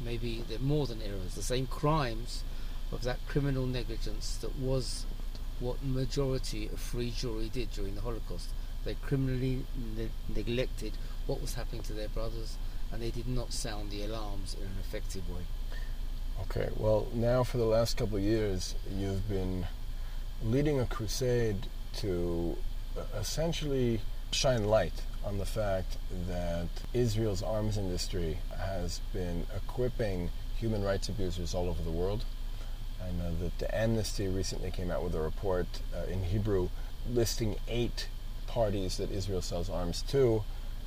maybe 0.04 0.44
more 0.60 0.86
than 0.88 1.02
errors, 1.02 1.36
the 1.36 1.42
same 1.42 1.68
crimes 1.68 2.44
of 2.92 3.04
that 3.04 3.25
criminal 3.28 3.66
negligence 3.66 4.38
that 4.38 4.58
was 4.58 5.06
what 5.60 5.84
majority 5.84 6.68
of 6.68 6.80
free 6.80 7.12
Jewry 7.12 7.51
did 7.51 7.72
during 7.72 7.96
the 7.96 8.01
Holocaust. 8.01 8.50
They 8.86 8.96
criminally 8.96 9.65
ne- 9.98 10.10
neglected 10.34 10.94
what 11.27 11.42
was 11.42 11.53
happening 11.53 11.82
to 11.84 11.94
their 11.94 12.10
brothers 12.10 12.58
and 12.92 13.01
they 13.01 13.10
did 13.10 13.27
not 13.27 13.51
sound 13.51 13.89
the 13.89 14.03
alarms 14.03 14.56
in 14.60 14.65
an 14.68 14.77
effective 14.80 15.27
way. 15.30 15.42
Okay, 16.42 16.70
well, 16.77 17.08
now 17.13 17.44
for 17.44 17.58
the 17.58 17.65
last 17.65 17.98
couple 17.98 18.18
of 18.18 18.24
years, 18.24 18.75
you've 18.96 19.27
been 19.27 19.65
leading 20.44 20.80
a 20.80 20.86
crusade 20.86 21.68
to 21.98 22.56
essentially 23.15 24.01
shine 24.32 24.65
light 24.65 25.01
on 25.25 25.38
the 25.38 25.46
fact 25.46 25.98
that 26.27 26.68
Israel's 26.94 27.42
arms 27.42 27.77
industry 27.77 28.38
has 28.58 29.00
been 29.13 29.48
equipping 29.56 30.30
human 30.58 30.84
rights 30.84 31.10
abusers 31.10 31.53
all 31.53 31.70
over 31.70 31.82
the 31.82 31.92
world. 31.92 32.25
I 33.01 33.12
know 33.12 33.36
that 33.42 33.58
the 33.60 33.75
Amnesty 33.75 34.27
recently 34.27 34.72
came 34.72 34.92
out 34.92 35.03
with 35.03 35.15
a 35.15 35.22
report 35.22 35.68
uh, 35.96 36.12
in 36.12 36.24
Hebrew 36.24 36.70
listing 37.10 37.58
eight 37.68 38.08
parties 38.48 38.98
that 38.98 39.12
Israel 39.12 39.42
sells 39.42 39.70
arms 39.70 40.03
to 40.10 40.44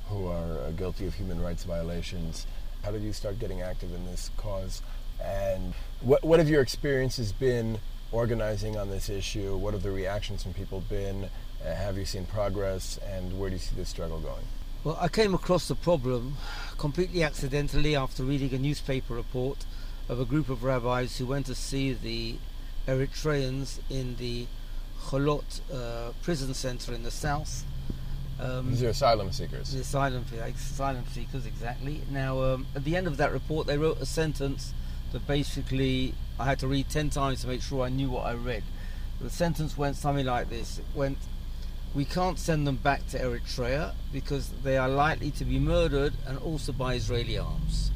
who 0.09 0.27
are 0.27 0.59
uh, 0.59 0.71
guilty 0.71 1.05
of 1.05 1.15
human 1.15 1.41
rights 1.41 1.63
violations. 1.63 2.45
How 2.83 2.91
did 2.91 3.03
you 3.03 3.13
start 3.13 3.39
getting 3.39 3.61
active 3.61 3.93
in 3.93 4.05
this 4.05 4.31
cause? 4.37 4.81
And 5.23 5.73
what, 6.01 6.23
what 6.23 6.39
have 6.39 6.49
your 6.49 6.61
experiences 6.61 7.31
been 7.31 7.79
organizing 8.11 8.77
on 8.77 8.89
this 8.89 9.09
issue? 9.09 9.57
What 9.57 9.73
have 9.73 9.83
the 9.83 9.91
reactions 9.91 10.43
from 10.43 10.53
people 10.53 10.81
been? 10.81 11.29
Uh, 11.65 11.73
have 11.73 11.97
you 11.97 12.05
seen 12.05 12.25
progress? 12.25 12.99
And 13.05 13.39
where 13.39 13.49
do 13.49 13.55
you 13.55 13.59
see 13.59 13.75
this 13.75 13.89
struggle 13.89 14.19
going? 14.19 14.45
Well, 14.83 14.97
I 15.01 15.07
came 15.07 15.33
across 15.33 15.67
the 15.67 15.75
problem 15.75 16.37
completely 16.77 17.23
accidentally 17.23 17.95
after 17.95 18.23
reading 18.23 18.53
a 18.53 18.59
newspaper 18.59 19.15
report 19.15 19.65
of 20.07 20.19
a 20.19 20.25
group 20.25 20.49
of 20.49 20.63
rabbis 20.63 21.17
who 21.17 21.25
went 21.25 21.47
to 21.47 21.55
see 21.55 21.93
the 21.93 22.35
Eritreans 22.87 23.79
in 23.89 24.15
the 24.15 24.47
Cholot 25.01 25.61
uh, 25.73 26.13
prison 26.21 26.53
center 26.53 26.93
in 26.93 27.03
the 27.03 27.11
south 27.11 27.65
um, 28.39 28.69
These 28.69 28.83
are 28.83 28.89
asylum 28.89 29.31
seekers. 29.31 29.71
The 29.71 29.81
asylum, 29.81 30.25
asylum 30.33 31.03
seekers, 31.11 31.45
exactly. 31.45 32.01
Now, 32.11 32.41
um, 32.43 32.67
at 32.75 32.83
the 32.83 32.95
end 32.95 33.07
of 33.07 33.17
that 33.17 33.31
report, 33.31 33.67
they 33.67 33.77
wrote 33.77 33.99
a 33.99 34.05
sentence 34.05 34.73
that 35.11 35.25
basically 35.25 36.13
I 36.39 36.45
had 36.45 36.59
to 36.59 36.67
read 36.67 36.89
ten 36.89 37.09
times 37.09 37.41
to 37.41 37.47
make 37.47 37.61
sure 37.61 37.83
I 37.83 37.89
knew 37.89 38.09
what 38.09 38.25
I 38.25 38.33
read. 38.33 38.63
The 39.19 39.29
sentence 39.29 39.77
went 39.77 39.95
something 39.95 40.25
like 40.25 40.49
this: 40.49 40.77
It 40.77 40.85
went, 40.93 41.17
"We 41.95 42.05
can't 42.05 42.37
send 42.37 42.67
them 42.67 42.75
back 42.75 43.07
to 43.07 43.19
Eritrea 43.19 43.93
because 44.13 44.49
they 44.63 44.77
are 44.77 44.89
likely 44.89 45.31
to 45.31 45.45
be 45.45 45.57
murdered 45.57 46.13
and 46.27 46.37
also 46.37 46.71
by 46.71 46.93
Israeli 46.93 47.37
arms." 47.37 47.91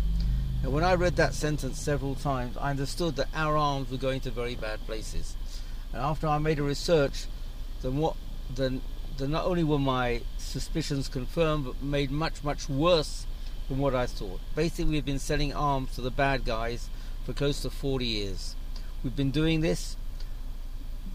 And 0.64 0.74
when 0.74 0.84
I 0.84 0.94
read 0.94 1.16
that 1.16 1.34
sentence 1.34 1.80
several 1.80 2.16
times, 2.16 2.56
I 2.58 2.70
understood 2.70 3.16
that 3.16 3.28
our 3.34 3.58
arms 3.58 3.92
were 3.92 3.98
going 3.98 4.22
to 4.22 4.32
very 4.32 4.56
bad 4.56 4.80
places. 4.86 5.36
And 5.92 6.02
after 6.02 6.28
I 6.28 6.38
made 6.38 6.60
a 6.60 6.64
research, 6.64 7.26
then 7.82 7.98
what 7.98 8.16
then 8.50 8.82
that 9.18 9.28
not 9.28 9.46
only 9.46 9.64
were 9.64 9.80
my 9.80 10.22
suspicions 10.38 11.08
confirmed, 11.08 11.66
but 11.66 11.82
made 11.82 12.12
much, 12.12 12.44
much 12.44 12.70
worse 12.70 13.26
than 13.68 13.78
what 13.78 13.96
I 13.96 14.06
thought. 14.06 14.40
Basically, 14.56 14.92
we've 14.94 15.06
been 15.06 15.20
selling 15.20 15.54
arms 15.54 15.96
to 15.96 16.02
the 16.02 16.12
bad 16.12 16.46
guys 16.46 16.90
for 17.26 17.34
close 17.34 17.62
to 17.62 17.70
40 17.70 18.06
years. 18.06 18.56
We've 19.04 19.16
been 19.16 19.32
doing 19.32 19.62
this 19.62 19.96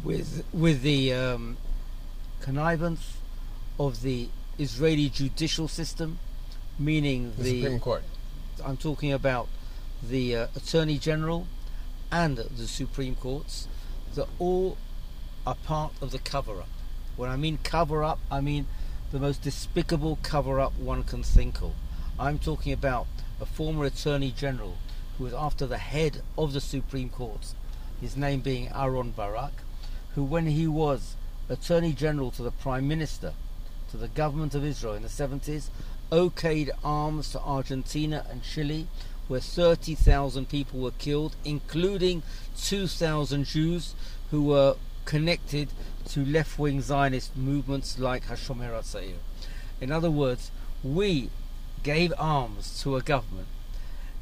with 0.02 0.44
with 0.52 0.82
the 0.82 1.12
um, 1.12 1.56
connivance 2.40 3.18
of 3.78 4.02
the 4.02 4.28
Israeli 4.58 5.08
judicial 5.08 5.68
system, 5.68 6.18
meaning 6.78 7.32
The, 7.36 7.42
the, 7.42 7.62
Supreme 7.62 7.80
Court. 7.80 8.02
I'm 8.64 8.76
talking 8.76 9.12
about 9.12 9.48
the 10.02 10.36
uh, 10.36 10.46
Attorney 10.56 10.98
General 10.98 11.46
and 12.10 12.36
the 12.36 12.66
Supreme 12.66 13.16
Courts, 13.16 13.68
that 14.14 14.28
all 14.38 14.78
are 15.46 15.54
part 15.54 15.92
of 16.00 16.10
the 16.10 16.18
cover 16.18 16.60
up. 16.60 16.68
When 17.16 17.30
I 17.30 17.36
mean 17.36 17.58
cover 17.62 18.04
up, 18.04 18.18
I 18.30 18.40
mean 18.40 18.66
the 19.10 19.18
most 19.18 19.42
despicable 19.42 20.18
cover 20.22 20.60
up 20.60 20.76
one 20.78 21.02
can 21.02 21.22
think 21.22 21.62
of. 21.62 21.72
I'm 22.18 22.38
talking 22.38 22.72
about 22.72 23.06
a 23.40 23.46
former 23.46 23.84
Attorney 23.84 24.30
General 24.30 24.76
who 25.16 25.24
was 25.24 25.32
after 25.32 25.66
the 25.66 25.78
head 25.78 26.22
of 26.36 26.52
the 26.52 26.60
Supreme 26.60 27.08
Court, 27.08 27.54
his 28.00 28.16
name 28.16 28.40
being 28.40 28.68
Aaron 28.74 29.12
Barak, 29.12 29.52
who, 30.14 30.24
when 30.24 30.46
he 30.46 30.66
was 30.66 31.16
Attorney 31.48 31.92
General 31.92 32.30
to 32.32 32.42
the 32.42 32.50
Prime 32.50 32.86
Minister, 32.86 33.32
to 33.90 33.96
the 33.96 34.08
government 34.08 34.54
of 34.54 34.64
Israel 34.64 34.94
in 34.94 35.02
the 35.02 35.08
70s, 35.08 35.70
okayed 36.12 36.70
arms 36.84 37.32
to 37.32 37.40
Argentina 37.40 38.26
and 38.30 38.42
Chile, 38.42 38.88
where 39.28 39.40
30,000 39.40 40.48
people 40.48 40.80
were 40.80 40.90
killed, 40.92 41.34
including 41.44 42.22
2,000 42.58 43.44
Jews 43.44 43.94
who 44.30 44.42
were 44.42 44.76
connected 45.04 45.68
to 46.08 46.24
left 46.24 46.58
wing 46.58 46.80
Zionist 46.80 47.36
movements 47.36 47.98
like 47.98 48.26
Hashomer 48.26 48.70
Hatzair. 48.70 49.16
In 49.80 49.92
other 49.92 50.10
words, 50.10 50.50
we 50.82 51.30
gave 51.82 52.12
arms 52.18 52.80
to 52.82 52.96
a 52.96 53.02
government 53.02 53.48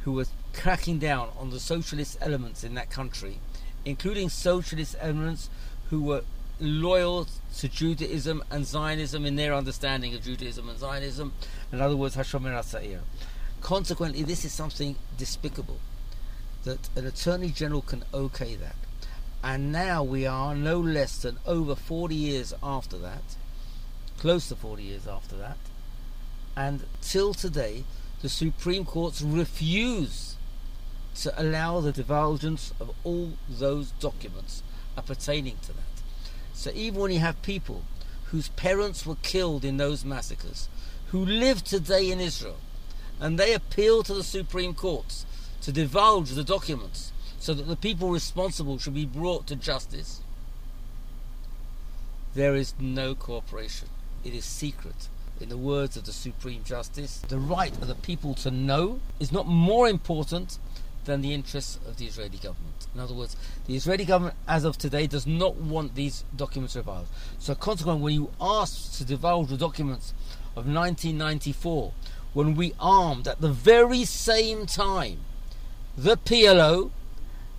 who 0.03 0.13
was 0.13 0.31
cracking 0.53 0.99
down 0.99 1.31
on 1.39 1.51
the 1.51 1.61
socialist 1.61 2.19
elements 2.21 2.65
in 2.65 2.75
that 2.75 2.91
country, 2.91 3.39
including 3.85 4.29
socialist 4.29 4.97
elements 5.01 5.51
who 5.91 6.03
were 6.03 6.25
loyal 6.61 7.27
to 7.57 7.69
Judaism 7.69 8.43
and 8.51 8.65
Zionism 8.65 9.27
in 9.27 9.37
their 9.37 9.55
understanding 9.55 10.15
of 10.15 10.23
Judaism 10.23 10.69
and 10.69 10.79
Zionism. 10.79 11.33
In 11.73 11.81
other 11.81 11.97
words, 11.97 12.17
Hashomer 12.17 12.53
Hatzair. 12.53 13.01
Consequently, 13.61 14.23
this 14.23 14.45
is 14.45 14.53
something 14.53 14.97
despicable 15.17 15.79
that 16.65 16.89
an 16.97 17.07
attorney 17.07 17.51
general 17.51 17.83
can 17.83 18.05
okay 18.13 18.55
that. 18.57 18.77
And 19.45 19.71
now 19.71 20.03
we 20.03 20.25
are 20.27 20.55
no 20.55 20.81
less 20.81 21.19
than 21.19 21.37
over 21.45 21.75
40 21.75 22.15
years 22.15 22.55
after 22.63 22.97
that, 22.97 23.37
close 24.17 24.49
to 24.49 24.57
40 24.57 24.83
years 24.83 25.07
after 25.07 25.37
that, 25.37 25.59
and 26.57 26.87
till 27.03 27.35
today, 27.35 27.85
the 28.23 28.31
Supreme 28.31 28.87
Courts 28.87 29.21
refuse 29.21 30.37
to 31.17 31.39
allow 31.39 31.81
the 31.81 31.93
divulgence 31.93 32.73
of 32.81 32.93
all 33.05 33.35
those 33.51 33.91
documents 33.91 34.63
appertaining 34.97 35.59
to 35.65 35.75
that. 35.75 36.03
So 36.55 36.71
even 36.75 37.01
when 37.03 37.13
you 37.13 37.21
have 37.21 37.43
people 37.43 37.83
whose 38.31 38.49
parents 38.49 39.05
were 39.05 39.17
killed 39.17 39.63
in 39.63 39.77
those 39.77 40.07
massacres, 40.07 40.71
who 41.09 41.23
live 41.23 41.63
today 41.63 42.11
in 42.11 42.19
Israel, 42.19 42.61
and 43.21 43.39
they 43.39 43.53
appeal 43.53 44.03
to 44.05 44.15
the 44.15 44.25
Supreme 44.25 44.73
Courts 44.73 45.27
to 45.61 45.71
divulge 45.71 46.31
the 46.31 46.45
documents 46.45 47.13
so 47.45 47.53
that 47.53 47.69
the 47.69 47.77
people 47.77 48.09
responsible 48.09 48.79
should 48.79 48.95
be 48.95 49.05
brought 49.05 49.47
to 49.47 49.55
justice, 49.55 50.23
there 52.35 52.55
is 52.55 52.73
no 52.81 53.15
cooperation. 53.15 53.87
It 54.25 54.33
is 54.33 54.47
secret. 54.47 55.11
In 55.43 55.51
the 55.51 55.59
words 55.59 55.99
of 55.99 56.07
the 56.07 56.13
Supreme 56.15 56.65
Justice, 56.65 57.19
the 57.29 57.39
right 57.39 57.75
of 57.83 57.87
the 57.87 57.97
people 57.97 58.33
to 58.37 58.51
know 58.51 59.01
is 59.21 59.31
not 59.31 59.47
more 59.47 59.87
important 59.91 60.59
than 61.05 61.21
the 61.21 61.35
interests 61.35 61.79
of 61.87 61.99
the 61.99 62.07
Israeli 62.07 62.39
government. 62.39 62.87
In 62.95 63.01
other 63.01 63.13
words, 63.13 63.37
the 63.67 63.77
Israeli 63.77 64.07
government, 64.07 64.37
as 64.49 64.65
of 64.65 64.79
today, 64.79 65.07
does 65.07 65.27
not 65.27 65.57
want 65.57 65.97
these 65.97 66.25
documents 66.35 66.73
divulged. 66.73 67.11
So, 67.39 67.55
consequently, 67.55 68.05
when 68.05 68.15
you 68.15 68.31
ask 68.41 68.97
to 68.97 69.05
divulge 69.05 69.51
the 69.51 69.59
documents 69.59 70.15
of 70.57 70.67
1994, 70.67 71.93
when 72.33 72.55
we 72.55 72.73
armed 72.81 73.29
at 73.29 73.43
the 73.43 73.53
very 73.53 74.07
same 74.07 74.65
time 74.65 75.19
the 75.95 76.17
PLO 76.17 76.91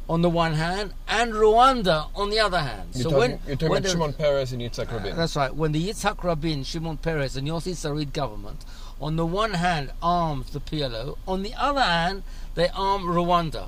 on 0.09 0.21
the 0.21 0.29
one 0.29 0.53
hand 0.53 0.93
and 1.07 1.33
Rwanda 1.33 2.07
on 2.15 2.29
the 2.29 2.39
other 2.39 2.59
hand. 2.59 2.89
You're 2.93 3.03
so 3.03 3.09
talking, 3.09 3.19
when 3.19 3.39
you're 3.47 3.55
talking 3.55 3.69
when 3.69 3.77
about 3.79 3.83
the- 3.83 3.89
Shimon 3.89 4.13
Peres 4.13 4.51
and 4.53 4.61
Yitzhak 4.61 4.91
Rabin. 4.91 5.13
uh, 5.13 5.15
That's 5.15 5.35
right. 5.35 5.55
When 5.55 5.71
the 5.71 5.87
Yitzhak 5.89 6.23
Rabin, 6.23 6.63
Shimon 6.63 6.97
Peres, 6.97 7.35
and 7.35 7.47
Yossi 7.47 7.73
Sarid 7.73 8.13
government, 8.13 8.63
on 9.01 9.15
the 9.15 9.25
one 9.25 9.53
hand, 9.55 9.91
armed 10.01 10.45
the 10.47 10.59
PLO, 10.59 11.17
on 11.27 11.43
the 11.43 11.53
other 11.55 11.81
hand, 11.81 12.23
they 12.53 12.69
arm 12.69 13.03
Rwanda. 13.03 13.67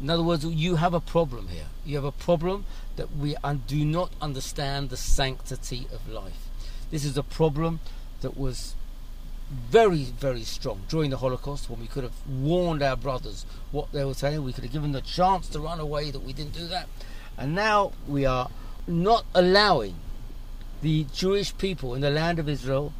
In 0.00 0.10
other 0.10 0.22
words, 0.22 0.44
you 0.44 0.76
have 0.76 0.92
a 0.94 1.00
problem 1.00 1.48
here. 1.48 1.66
You 1.84 1.96
have 1.96 2.04
a 2.04 2.12
problem 2.12 2.64
that 2.96 3.14
we 3.16 3.36
do 3.66 3.84
not 3.84 4.10
understand 4.20 4.90
the 4.90 4.96
sanctity 4.96 5.86
of 5.92 6.08
life. 6.08 6.48
This 6.90 7.04
is 7.04 7.16
a 7.16 7.22
problem 7.22 7.80
that 8.20 8.36
was 8.36 8.74
very, 9.50 10.04
very 10.04 10.42
strong 10.42 10.82
during 10.88 11.10
the 11.10 11.18
Holocaust 11.18 11.70
when 11.70 11.80
we 11.80 11.86
could 11.86 12.02
have 12.02 12.26
warned 12.28 12.82
our 12.82 12.96
brothers 12.96 13.46
what 13.70 13.92
they 13.92 14.04
were 14.04 14.14
saying. 14.14 14.42
We 14.42 14.52
could 14.52 14.64
have 14.64 14.72
given 14.72 14.92
them 14.92 15.00
the 15.00 15.06
chance 15.06 15.48
to 15.48 15.60
run 15.60 15.80
away, 15.80 16.10
that 16.10 16.22
we 16.22 16.32
didn't 16.32 16.54
do 16.54 16.66
that. 16.68 16.88
And 17.38 17.54
now 17.54 17.92
we 18.08 18.24
are 18.24 18.50
not 18.86 19.24
allowing 19.34 19.96
the 20.82 21.06
Jewish 21.12 21.56
people 21.56 21.94
in 21.94 22.00
the 22.00 22.10
land 22.10 22.38
of 22.38 22.48
Israel 22.48 22.92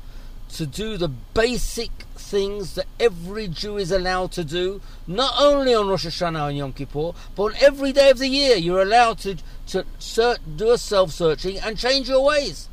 to 0.49 0.67
do 0.67 0.97
the 0.97 1.09
basic 1.09 1.91
things 2.15 2.75
that 2.75 2.87
every 3.01 3.49
Jew 3.49 3.77
is 3.77 3.91
allowed 3.91 4.33
to 4.33 4.45
do, 4.45 4.81
not 5.07 5.35
only 5.39 5.75
on 5.75 5.89
Rosh 5.89 6.07
Hashanah 6.07 6.49
and 6.49 6.59
Yom 6.59 6.73
Kippur, 6.73 7.13
but 7.35 7.43
on 7.43 7.55
every 7.61 7.93
day 7.93 8.11
of 8.11 8.19
the 8.19 8.29
year. 8.29 8.57
You're 8.57 8.83
allowed 8.83 9.19
to, 9.19 9.37
to 9.69 9.85
search, 9.99 10.41
do 10.57 10.71
a 10.71 10.79
self 10.79 11.11
searching 11.11 11.59
and 11.59 11.77
change 11.77 12.09
your 12.09 12.25
ways. 12.25 12.69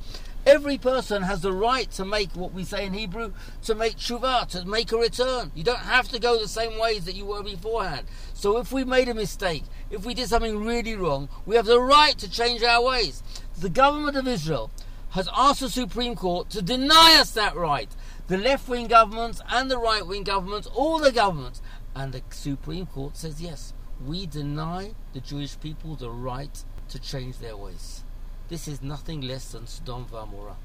Every 0.45 0.77
person 0.77 1.23
has 1.23 1.41
the 1.41 1.53
right 1.53 1.89
to 1.91 2.03
make 2.03 2.35
what 2.35 2.53
we 2.53 2.65
say 2.65 2.85
in 2.85 2.93
Hebrew, 2.93 3.31
to 3.63 3.75
make 3.75 3.95
tshuva, 3.95 4.45
to 4.49 4.65
make 4.65 4.91
a 4.91 4.97
return. 4.97 5.51
You 5.55 5.63
don't 5.63 5.79
have 5.79 6.09
to 6.09 6.19
go 6.19 6.37
the 6.37 6.49
same 6.49 6.77
ways 6.77 7.05
that 7.05 7.15
you 7.15 7.25
were 7.25 7.41
beforehand. 7.43 8.07
So 8.33 8.57
if 8.57 8.73
we 8.73 8.83
made 8.83 9.07
a 9.07 9.13
mistake, 9.13 9.63
if 9.89 10.05
we 10.05 10.13
did 10.13 10.27
something 10.27 10.65
really 10.65 10.95
wrong, 10.95 11.29
we 11.45 11.55
have 11.55 11.65
the 11.65 11.79
right 11.79 12.17
to 12.17 12.29
change 12.29 12.61
our 12.61 12.83
ways. 12.83 13.23
The 13.57 13.69
government 13.69 14.17
of 14.17 14.27
Israel 14.27 14.69
has 15.11 15.29
asked 15.33 15.61
the 15.61 15.69
Supreme 15.69 16.15
Court 16.15 16.49
to 16.49 16.61
deny 16.61 17.15
us 17.19 17.31
that 17.31 17.55
right. 17.55 17.89
The 18.27 18.37
left 18.37 18.67
wing 18.67 18.87
governments 18.87 19.41
and 19.49 19.71
the 19.71 19.77
right 19.77 20.05
wing 20.05 20.23
governments, 20.23 20.67
all 20.67 20.99
the 20.99 21.11
governments. 21.13 21.61
And 21.95 22.11
the 22.11 22.21
Supreme 22.31 22.87
Court 22.87 23.15
says 23.15 23.41
yes, 23.41 23.73
we 24.05 24.25
deny 24.25 24.91
the 25.13 25.21
Jewish 25.21 25.57
people 25.59 25.95
the 25.95 26.09
right 26.09 26.63
to 26.89 26.99
change 26.99 27.37
their 27.37 27.55
ways. 27.55 28.03
This 28.49 28.67
is 28.67 28.81
nothing 28.81 29.21
less 29.21 29.53
than 29.53 29.67
Sodom 29.67 30.05
Vamora. 30.11 30.55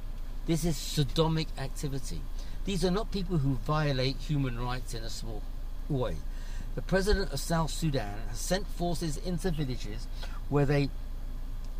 This 0.46 0.64
is 0.64 0.76
Sodomic 0.76 1.46
activity. 1.56 2.20
These 2.64 2.84
are 2.84 2.90
not 2.90 3.12
people 3.12 3.38
who 3.38 3.54
violate 3.54 4.16
human 4.16 4.58
rights 4.58 4.94
in 4.94 5.04
a 5.04 5.10
small 5.10 5.44
way. 5.88 6.16
The 6.74 6.82
president 6.82 7.32
of 7.32 7.38
South 7.38 7.70
Sudan 7.70 8.22
has 8.28 8.40
sent 8.40 8.66
forces 8.66 9.16
into 9.16 9.52
villages 9.52 10.08
where 10.48 10.66
they 10.66 10.90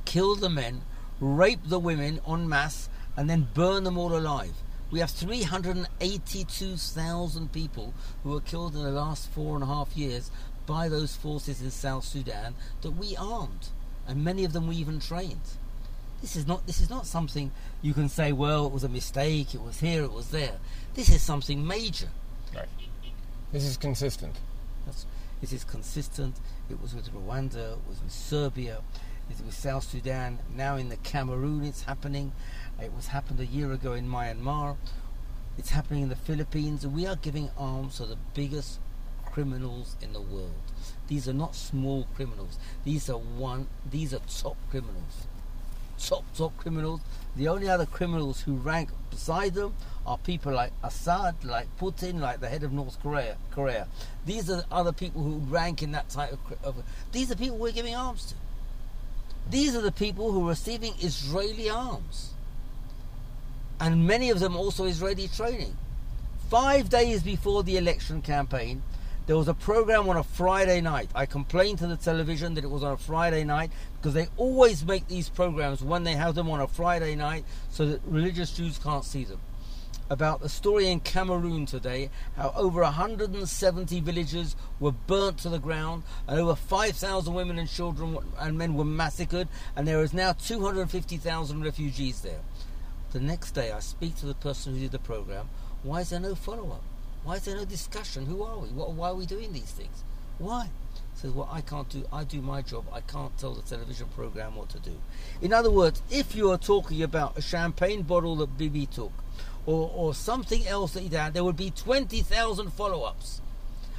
kill 0.04 0.36
the 0.36 0.48
men, 0.48 0.82
rape 1.20 1.58
the 1.64 1.80
women 1.80 2.20
en 2.28 2.48
masse, 2.48 2.88
and 3.16 3.28
then 3.28 3.48
burn 3.52 3.82
them 3.82 3.98
all 3.98 4.16
alive. 4.16 4.54
We 4.92 5.00
have 5.00 5.10
382,000 5.10 7.52
people 7.52 7.92
who 8.22 8.30
were 8.30 8.40
killed 8.40 8.76
in 8.76 8.82
the 8.82 8.90
last 8.90 9.28
four 9.30 9.56
and 9.56 9.64
a 9.64 9.66
half 9.66 9.96
years 9.96 10.30
by 10.64 10.88
those 10.88 11.16
forces 11.16 11.60
in 11.60 11.72
South 11.72 12.04
Sudan 12.04 12.54
that 12.82 12.92
we 12.92 13.16
armed, 13.16 13.70
and 14.06 14.24
many 14.24 14.44
of 14.44 14.52
them 14.52 14.68
we 14.68 14.76
even 14.76 15.00
trained. 15.00 15.40
This 16.20 16.34
is 16.34 16.46
not 16.46 16.66
this 16.66 16.80
is 16.80 16.90
not 16.90 17.06
something 17.06 17.52
you 17.80 17.94
can 17.94 18.08
say, 18.08 18.32
well, 18.32 18.66
it 18.66 18.72
was 18.72 18.84
a 18.84 18.88
mistake, 18.88 19.54
it 19.54 19.62
was 19.62 19.78
here, 19.78 20.02
it 20.02 20.12
was 20.12 20.30
there. 20.30 20.56
This 20.94 21.10
is 21.10 21.22
something 21.22 21.64
major. 21.66 22.08
Right. 22.54 22.68
This 23.52 23.64
is 23.64 23.76
consistent. 23.76 24.34
That's, 24.84 25.06
is 25.42 25.64
consistent. 25.64 26.34
It 26.68 26.82
was 26.82 26.94
with 26.94 27.12
Rwanda, 27.12 27.74
it 27.74 27.88
was 27.88 28.02
with 28.02 28.12
Serbia, 28.12 28.78
it 29.28 29.36
was 29.36 29.42
with 29.42 29.54
South 29.54 29.84
Sudan. 29.84 30.40
Now 30.56 30.76
in 30.76 30.88
the 30.88 30.96
Cameroon, 30.96 31.64
it's 31.64 31.84
happening. 31.84 32.32
It 32.82 32.92
was 32.92 33.06
happened 33.08 33.38
a 33.38 33.46
year 33.46 33.72
ago 33.72 33.92
in 33.92 34.08
Myanmar. 34.08 34.76
It's 35.56 35.70
happening 35.70 36.02
in 36.02 36.08
the 36.08 36.16
Philippines. 36.16 36.86
We 36.86 37.06
are 37.06 37.16
giving 37.16 37.50
arms 37.56 37.98
to 37.98 38.06
the 38.06 38.16
biggest 38.34 38.80
criminals 39.24 39.96
in 40.02 40.12
the 40.12 40.20
world. 40.20 40.52
These 41.06 41.28
are 41.28 41.32
not 41.32 41.54
small 41.54 42.08
criminals. 42.16 42.58
These 42.84 43.08
are 43.08 43.18
one. 43.18 43.68
These 43.88 44.12
are 44.12 44.20
top 44.28 44.56
criminals. 44.68 45.27
Top 45.98 46.24
top 46.36 46.56
criminals. 46.56 47.00
The 47.36 47.48
only 47.48 47.68
other 47.68 47.86
criminals 47.86 48.42
who 48.42 48.54
rank 48.54 48.90
beside 49.10 49.54
them 49.54 49.74
are 50.06 50.18
people 50.18 50.52
like 50.52 50.72
Assad, 50.82 51.44
like 51.44 51.66
Putin, 51.78 52.20
like 52.20 52.40
the 52.40 52.48
head 52.48 52.62
of 52.62 52.72
North 52.72 53.00
Korea. 53.02 53.36
Korea. 53.50 53.88
These 54.24 54.48
are 54.50 54.56
the 54.56 54.66
other 54.70 54.92
people 54.92 55.22
who 55.22 55.38
rank 55.38 55.82
in 55.82 55.92
that 55.92 56.08
type 56.08 56.32
of. 56.32 56.38
of 56.64 56.84
these 57.12 57.30
are 57.30 57.36
people 57.36 57.58
we're 57.58 57.72
giving 57.72 57.94
arms 57.94 58.26
to. 58.26 58.34
These 59.50 59.74
are 59.74 59.80
the 59.80 59.92
people 59.92 60.32
who 60.32 60.46
are 60.46 60.50
receiving 60.50 60.94
Israeli 61.00 61.70
arms. 61.70 62.32
and 63.80 64.06
many 64.06 64.30
of 64.30 64.40
them 64.40 64.56
also 64.56 64.84
Israeli 64.84 65.28
training. 65.28 65.76
Five 66.50 66.88
days 66.88 67.22
before 67.22 67.62
the 67.62 67.76
election 67.76 68.22
campaign, 68.22 68.82
there 69.28 69.36
was 69.36 69.46
a 69.46 69.52
program 69.52 70.08
on 70.08 70.16
a 70.16 70.22
Friday 70.22 70.80
night. 70.80 71.10
I 71.14 71.26
complained 71.26 71.80
to 71.80 71.86
the 71.86 71.98
television 71.98 72.54
that 72.54 72.64
it 72.64 72.70
was 72.70 72.82
on 72.82 72.94
a 72.94 72.96
Friday 72.96 73.44
night 73.44 73.70
because 74.00 74.14
they 74.14 74.28
always 74.38 74.86
make 74.86 75.06
these 75.06 75.28
programs 75.28 75.82
when 75.82 76.02
they 76.04 76.14
have 76.14 76.34
them 76.34 76.50
on 76.50 76.62
a 76.62 76.66
Friday 76.66 77.14
night 77.14 77.44
so 77.70 77.84
that 77.84 78.00
religious 78.06 78.56
Jews 78.56 78.78
can't 78.78 79.04
see 79.04 79.24
them. 79.24 79.38
About 80.08 80.40
the 80.40 80.48
story 80.48 80.88
in 80.88 81.00
Cameroon 81.00 81.66
today, 81.66 82.08
how 82.36 82.54
over 82.56 82.80
170 82.80 84.00
villages 84.00 84.56
were 84.80 84.92
burnt 84.92 85.36
to 85.40 85.50
the 85.50 85.58
ground, 85.58 86.04
and 86.26 86.40
over 86.40 86.54
5,000 86.54 87.34
women 87.34 87.58
and 87.58 87.68
children 87.68 88.16
and 88.38 88.56
men 88.56 88.72
were 88.72 88.84
massacred, 88.86 89.48
and 89.76 89.86
there 89.86 90.02
is 90.02 90.14
now 90.14 90.32
250,000 90.32 91.62
refugees 91.62 92.22
there. 92.22 92.40
The 93.10 93.20
next 93.20 93.50
day, 93.50 93.72
I 93.72 93.80
speak 93.80 94.16
to 94.16 94.26
the 94.26 94.34
person 94.34 94.72
who 94.72 94.80
did 94.80 94.92
the 94.92 94.98
program. 94.98 95.50
Why 95.82 96.00
is 96.00 96.08
there 96.08 96.18
no 96.20 96.34
follow 96.34 96.70
up? 96.70 96.82
Why 97.24 97.36
is 97.36 97.44
there 97.44 97.56
no 97.56 97.64
discussion? 97.64 98.26
Who 98.26 98.42
are 98.42 98.58
we? 98.58 98.68
What, 98.68 98.92
why 98.92 99.08
are 99.08 99.14
we 99.14 99.26
doing 99.26 99.52
these 99.52 99.70
things? 99.70 100.04
Why? 100.38 100.70
Says, 101.14 101.32
well, 101.32 101.48
I 101.50 101.62
can't 101.62 101.88
do. 101.88 102.04
I 102.12 102.22
do 102.24 102.40
my 102.40 102.62
job. 102.62 102.84
I 102.92 103.00
can't 103.00 103.36
tell 103.38 103.52
the 103.52 103.62
television 103.62 104.06
program 104.14 104.54
what 104.54 104.68
to 104.70 104.78
do. 104.78 104.96
In 105.42 105.52
other 105.52 105.70
words, 105.70 106.00
if 106.10 106.36
you 106.36 106.50
are 106.52 106.58
talking 106.58 107.02
about 107.02 107.36
a 107.36 107.42
champagne 107.42 108.02
bottle 108.02 108.36
that 108.36 108.56
Bibi 108.56 108.86
took, 108.86 109.12
or, 109.66 109.90
or 109.94 110.14
something 110.14 110.66
else 110.66 110.92
that 110.92 111.02
he 111.02 111.08
did, 111.08 111.34
there 111.34 111.42
would 111.44 111.56
be 111.56 111.70
twenty 111.70 112.22
thousand 112.22 112.72
follow-ups. 112.72 113.40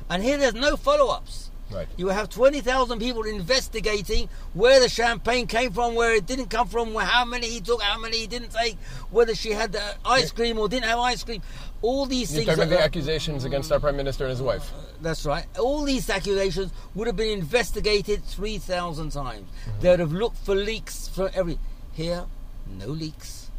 And 0.10 0.24
here, 0.24 0.38
there's 0.38 0.54
no 0.54 0.78
follow-ups. 0.78 1.49
Right. 1.72 1.88
You 1.98 2.08
have 2.08 2.30
20,000 2.30 3.00
people 3.00 3.24
investigating 3.24 4.28
where 4.54 4.80
the 4.80 4.90
champagne 4.90 5.46
came 5.46 5.72
from, 5.72 5.94
where 5.94 6.16
it 6.16 6.26
didn't 6.26 6.48
come 6.48 6.68
from, 6.68 6.94
where, 6.94 7.06
how 7.06 7.26
many 7.26 7.48
he 7.48 7.62
took, 7.62 7.82
how 7.82 8.00
many 8.00 8.18
he 8.18 8.28
didn't 8.28 8.52
take, 8.52 8.78
whether 9.12 9.36
she 9.36 9.52
had 9.52 9.72
the 9.72 9.96
ice 10.04 10.32
cream 10.32 10.58
or 10.58 10.68
didn't 10.68 10.86
have 10.86 11.00
ice 11.00 11.24
cream. 11.24 11.42
All 11.82 12.06
these 12.06 12.32
You're 12.32 12.44
things. 12.44 12.58
talking 12.58 12.64
about 12.72 12.80
the 12.80 12.84
accusations 12.84 13.46
against 13.46 13.72
our 13.72 13.80
prime 13.80 13.96
minister 13.96 14.26
and 14.26 14.32
his 14.32 14.42
wife. 14.42 14.74
Uh, 14.74 14.82
that's 15.02 15.26
right. 15.26 15.46
All 15.60 15.84
these 15.84 16.10
accusations 16.10 16.72
would 16.96 17.08
have 17.08 17.16
been 17.16 17.38
investigated 17.38 18.24
3,000 18.26 19.12
times. 19.12 19.48
Mm-hmm. 19.48 19.80
They 19.82 19.90
would 19.92 20.00
have 20.00 20.12
looked 20.12 20.38
for 20.38 20.56
leaks 20.56 21.08
from 21.08 21.30
every. 21.34 21.60
Here, 21.94 22.26
no 22.68 22.88
leaks, 22.88 23.50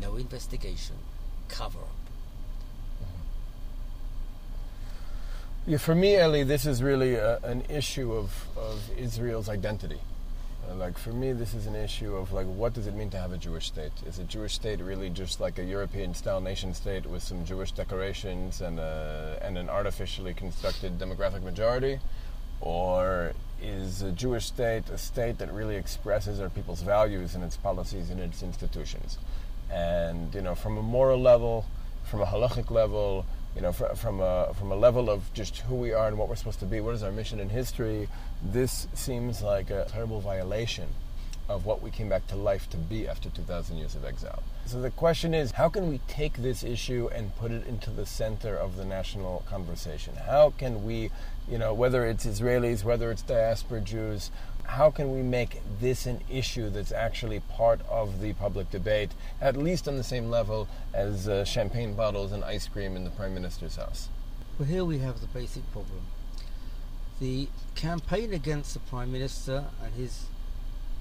no 0.00 0.16
investigation, 0.16 0.96
cover 1.48 1.78
up. 1.78 1.95
Yeah, 5.68 5.78
for 5.78 5.96
me, 5.96 6.14
Eli, 6.14 6.44
this 6.44 6.64
is 6.64 6.80
really 6.80 7.16
a, 7.16 7.38
an 7.38 7.64
issue 7.68 8.12
of, 8.12 8.46
of 8.56 8.88
Israel's 8.96 9.48
identity. 9.48 9.98
Uh, 10.70 10.76
like 10.76 10.96
for 10.96 11.10
me, 11.10 11.32
this 11.32 11.54
is 11.54 11.66
an 11.66 11.74
issue 11.74 12.14
of 12.14 12.32
like, 12.32 12.46
what 12.46 12.72
does 12.72 12.86
it 12.86 12.94
mean 12.94 13.10
to 13.10 13.18
have 13.18 13.32
a 13.32 13.36
Jewish 13.36 13.66
state? 13.66 13.90
Is 14.06 14.20
a 14.20 14.22
Jewish 14.22 14.54
state 14.54 14.78
really 14.78 15.10
just 15.10 15.40
like 15.40 15.58
a 15.58 15.64
European-style 15.64 16.40
nation 16.40 16.72
state 16.72 17.04
with 17.04 17.24
some 17.24 17.44
Jewish 17.44 17.72
decorations 17.72 18.60
and 18.60 18.78
a, 18.78 19.40
and 19.42 19.58
an 19.58 19.68
artificially 19.68 20.34
constructed 20.34 21.00
demographic 21.00 21.42
majority, 21.42 21.98
or 22.60 23.32
is 23.60 24.02
a 24.02 24.12
Jewish 24.12 24.46
state 24.46 24.88
a 24.88 24.98
state 24.98 25.38
that 25.38 25.52
really 25.52 25.74
expresses 25.74 26.38
our 26.38 26.48
people's 26.48 26.82
values 26.82 27.34
and 27.34 27.42
its 27.42 27.56
policies 27.56 28.08
and 28.08 28.20
its 28.20 28.40
institutions? 28.40 29.18
And 29.68 30.32
you 30.32 30.42
know, 30.42 30.54
from 30.54 30.78
a 30.78 30.82
moral 30.82 31.20
level, 31.20 31.66
from 32.04 32.20
a 32.20 32.26
halachic 32.26 32.70
level, 32.70 33.26
you 33.56 33.62
know, 33.62 33.72
fr- 33.72 33.94
from 33.96 34.20
a 34.20 34.52
from 34.54 34.70
a 34.70 34.76
level 34.76 35.08
of 35.10 35.32
just 35.32 35.58
who 35.60 35.74
we 35.74 35.92
are 35.92 36.06
and 36.06 36.18
what 36.18 36.28
we're 36.28 36.36
supposed 36.36 36.60
to 36.60 36.66
be, 36.66 36.80
what 36.80 36.94
is 36.94 37.02
our 37.02 37.10
mission 37.10 37.40
in 37.40 37.48
history, 37.48 38.08
this 38.44 38.86
seems 38.92 39.42
like 39.42 39.70
a 39.70 39.86
terrible 39.90 40.20
violation 40.20 40.88
of 41.48 41.64
what 41.64 41.80
we 41.80 41.90
came 41.90 42.08
back 42.08 42.26
to 42.26 42.36
life 42.36 42.68
to 42.70 42.76
be 42.76 43.06
after 43.08 43.30
2,000 43.30 43.76
years 43.78 43.94
of 43.94 44.04
exile. 44.04 44.42
So 44.66 44.80
the 44.80 44.90
question 44.90 45.32
is, 45.32 45.52
how 45.52 45.68
can 45.68 45.88
we 45.88 46.00
take 46.08 46.34
this 46.38 46.64
issue 46.64 47.08
and 47.14 47.34
put 47.36 47.52
it 47.52 47.66
into 47.68 47.90
the 47.90 48.04
center 48.04 48.56
of 48.56 48.76
the 48.76 48.84
national 48.84 49.44
conversation? 49.48 50.14
How 50.16 50.52
can 50.58 50.84
we, 50.84 51.10
you 51.48 51.58
know, 51.58 51.72
whether 51.72 52.04
it's 52.04 52.26
Israelis, 52.26 52.84
whether 52.84 53.10
it's 53.10 53.22
diaspora 53.22 53.80
Jews, 53.80 54.30
how 54.64 54.90
can 54.90 55.12
we 55.14 55.22
make 55.22 55.60
this 55.80 56.06
an 56.06 56.20
issue 56.28 56.70
that's 56.70 56.92
actually 56.92 57.40
part 57.40 57.80
of 57.88 58.20
the 58.20 58.32
public 58.34 58.70
debate, 58.70 59.12
at 59.40 59.56
least 59.56 59.86
on 59.86 59.96
the 59.96 60.04
same 60.04 60.28
level 60.28 60.68
as 60.92 61.28
uh, 61.28 61.44
champagne 61.44 61.94
bottles 61.94 62.32
and 62.32 62.44
ice 62.44 62.66
cream 62.66 62.96
in 62.96 63.04
the 63.04 63.10
Prime 63.10 63.34
Minister's 63.34 63.76
house? 63.76 64.08
Well, 64.58 64.68
here 64.68 64.84
we 64.84 64.98
have 64.98 65.20
the 65.20 65.26
basic 65.28 65.70
problem. 65.72 66.02
The 67.20 67.48
campaign 67.74 68.32
against 68.32 68.74
the 68.74 68.80
Prime 68.80 69.12
Minister 69.12 69.66
and 69.82 69.94
his 69.94 70.24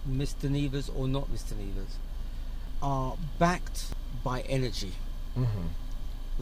misdemeanors 0.06 0.90
or 0.90 1.08
not 1.08 1.30
misdemeanors 1.30 1.98
are 2.82 3.16
backed 3.40 3.88
by 4.24 4.42
energy. 4.42 4.94
Mm-hmm. 5.38 5.68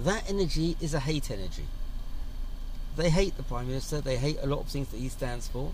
That 0.04 0.30
energy 0.30 0.76
is 0.82 0.94
a 0.94 1.00
hate 1.00 1.32
energy. 1.32 1.66
They 2.96 3.10
hate 3.10 3.38
the 3.38 3.44
Prime 3.44 3.68
Minister, 3.68 4.02
they 4.02 4.18
hate 4.18 4.38
a 4.42 4.46
lot 4.46 4.60
of 4.60 4.68
things 4.68 4.90
that 4.90 4.98
he 4.98 5.10
stands 5.10 5.48
for. 5.48 5.74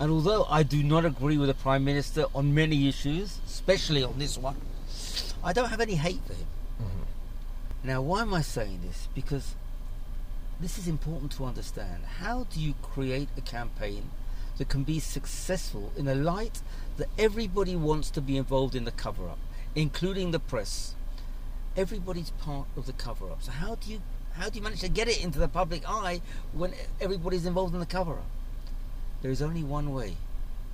And 0.00 0.10
although 0.10 0.46
I 0.48 0.62
do 0.62 0.82
not 0.82 1.04
agree 1.04 1.38
with 1.38 1.48
the 1.48 1.54
Prime 1.54 1.84
Minister 1.84 2.24
on 2.34 2.54
many 2.54 2.88
issues, 2.88 3.38
especially 3.46 4.02
on 4.02 4.18
this 4.18 4.36
one, 4.38 4.56
I 5.44 5.52
don't 5.52 5.68
have 5.68 5.80
any 5.80 5.94
hate 5.94 6.20
for 6.26 6.32
him. 6.32 6.46
Mm-hmm. 6.80 7.88
Now, 7.88 8.02
why 8.02 8.22
am 8.22 8.34
I 8.34 8.42
saying 8.42 8.80
this? 8.82 9.08
Because 9.14 9.54
this 10.60 10.76
is 10.76 10.88
important 10.88 11.32
to 11.32 11.44
understand. 11.44 12.04
How 12.18 12.44
do 12.44 12.60
you 12.60 12.74
create 12.82 13.28
a 13.36 13.40
campaign 13.40 14.10
that 14.58 14.68
can 14.68 14.82
be 14.82 14.98
successful 14.98 15.92
in 15.96 16.08
a 16.08 16.14
light 16.14 16.60
that 16.96 17.08
everybody 17.18 17.76
wants 17.76 18.10
to 18.10 18.20
be 18.20 18.36
involved 18.36 18.74
in 18.74 18.84
the 18.84 18.90
cover 18.90 19.28
up, 19.28 19.38
including 19.74 20.32
the 20.32 20.40
press? 20.40 20.94
Everybody's 21.76 22.30
part 22.30 22.66
of 22.76 22.86
the 22.86 22.92
cover 22.92 23.30
up. 23.30 23.42
So 23.42 23.52
how 23.52 23.76
do 23.76 23.90
you 23.90 24.02
how 24.40 24.48
do 24.48 24.58
you 24.58 24.62
manage 24.62 24.80
to 24.80 24.88
get 24.88 25.06
it 25.06 25.22
into 25.22 25.38
the 25.38 25.48
public 25.48 25.82
eye 25.86 26.22
when 26.54 26.72
everybody's 26.98 27.44
involved 27.44 27.74
in 27.74 27.80
the 27.80 27.86
cover 27.86 28.12
up? 28.12 28.30
There 29.20 29.30
is 29.30 29.42
only 29.42 29.62
one 29.62 29.92
way. 29.92 30.16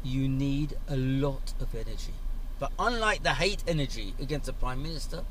You 0.04 0.28
need 0.28 0.76
a 0.88 0.96
lot 0.96 1.52
of 1.58 1.74
energy. 1.74 2.14
But 2.60 2.70
unlike 2.78 3.24
the 3.24 3.34
hate 3.34 3.64
energy 3.66 4.14
against 4.20 4.46
the 4.46 4.52
Prime 4.52 4.84
Minister, 4.84 5.24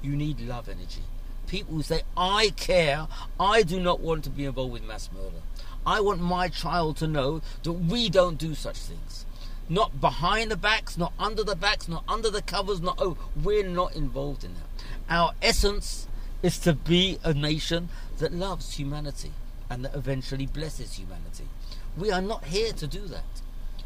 you 0.00 0.16
need 0.16 0.40
love 0.40 0.70
energy. 0.70 1.02
People 1.46 1.74
who 1.74 1.82
say, 1.82 2.02
I 2.16 2.54
care, 2.56 3.06
I 3.38 3.62
do 3.62 3.78
not 3.78 4.00
want 4.00 4.24
to 4.24 4.30
be 4.30 4.46
involved 4.46 4.72
with 4.72 4.84
mass 4.84 5.10
murder. 5.12 5.42
I 5.86 6.00
want 6.00 6.22
my 6.22 6.48
child 6.48 6.96
to 6.98 7.06
know 7.06 7.42
that 7.64 7.72
we 7.72 8.08
don't 8.08 8.38
do 8.38 8.54
such 8.54 8.78
things. 8.78 9.26
Not 9.68 10.00
behind 10.00 10.50
the 10.50 10.56
backs, 10.56 10.96
not 10.96 11.12
under 11.18 11.44
the 11.44 11.54
backs, 11.54 11.86
not 11.86 12.04
under 12.08 12.30
the 12.30 12.40
covers, 12.40 12.80
not 12.80 12.96
oh, 12.98 13.18
we're 13.42 13.68
not 13.68 13.94
involved 13.94 14.42
in 14.42 14.54
that. 14.54 14.84
Our 15.10 15.34
essence 15.42 16.08
is 16.44 16.58
to 16.58 16.74
be 16.74 17.18
a 17.24 17.32
nation 17.32 17.88
that 18.18 18.30
loves 18.30 18.74
humanity 18.74 19.32
and 19.70 19.82
that 19.82 19.94
eventually 19.94 20.44
blesses 20.44 20.92
humanity. 20.92 21.48
We 21.96 22.10
are 22.10 22.20
not 22.20 22.44
here 22.44 22.74
to 22.74 22.86
do 22.86 23.06
that. 23.06 23.40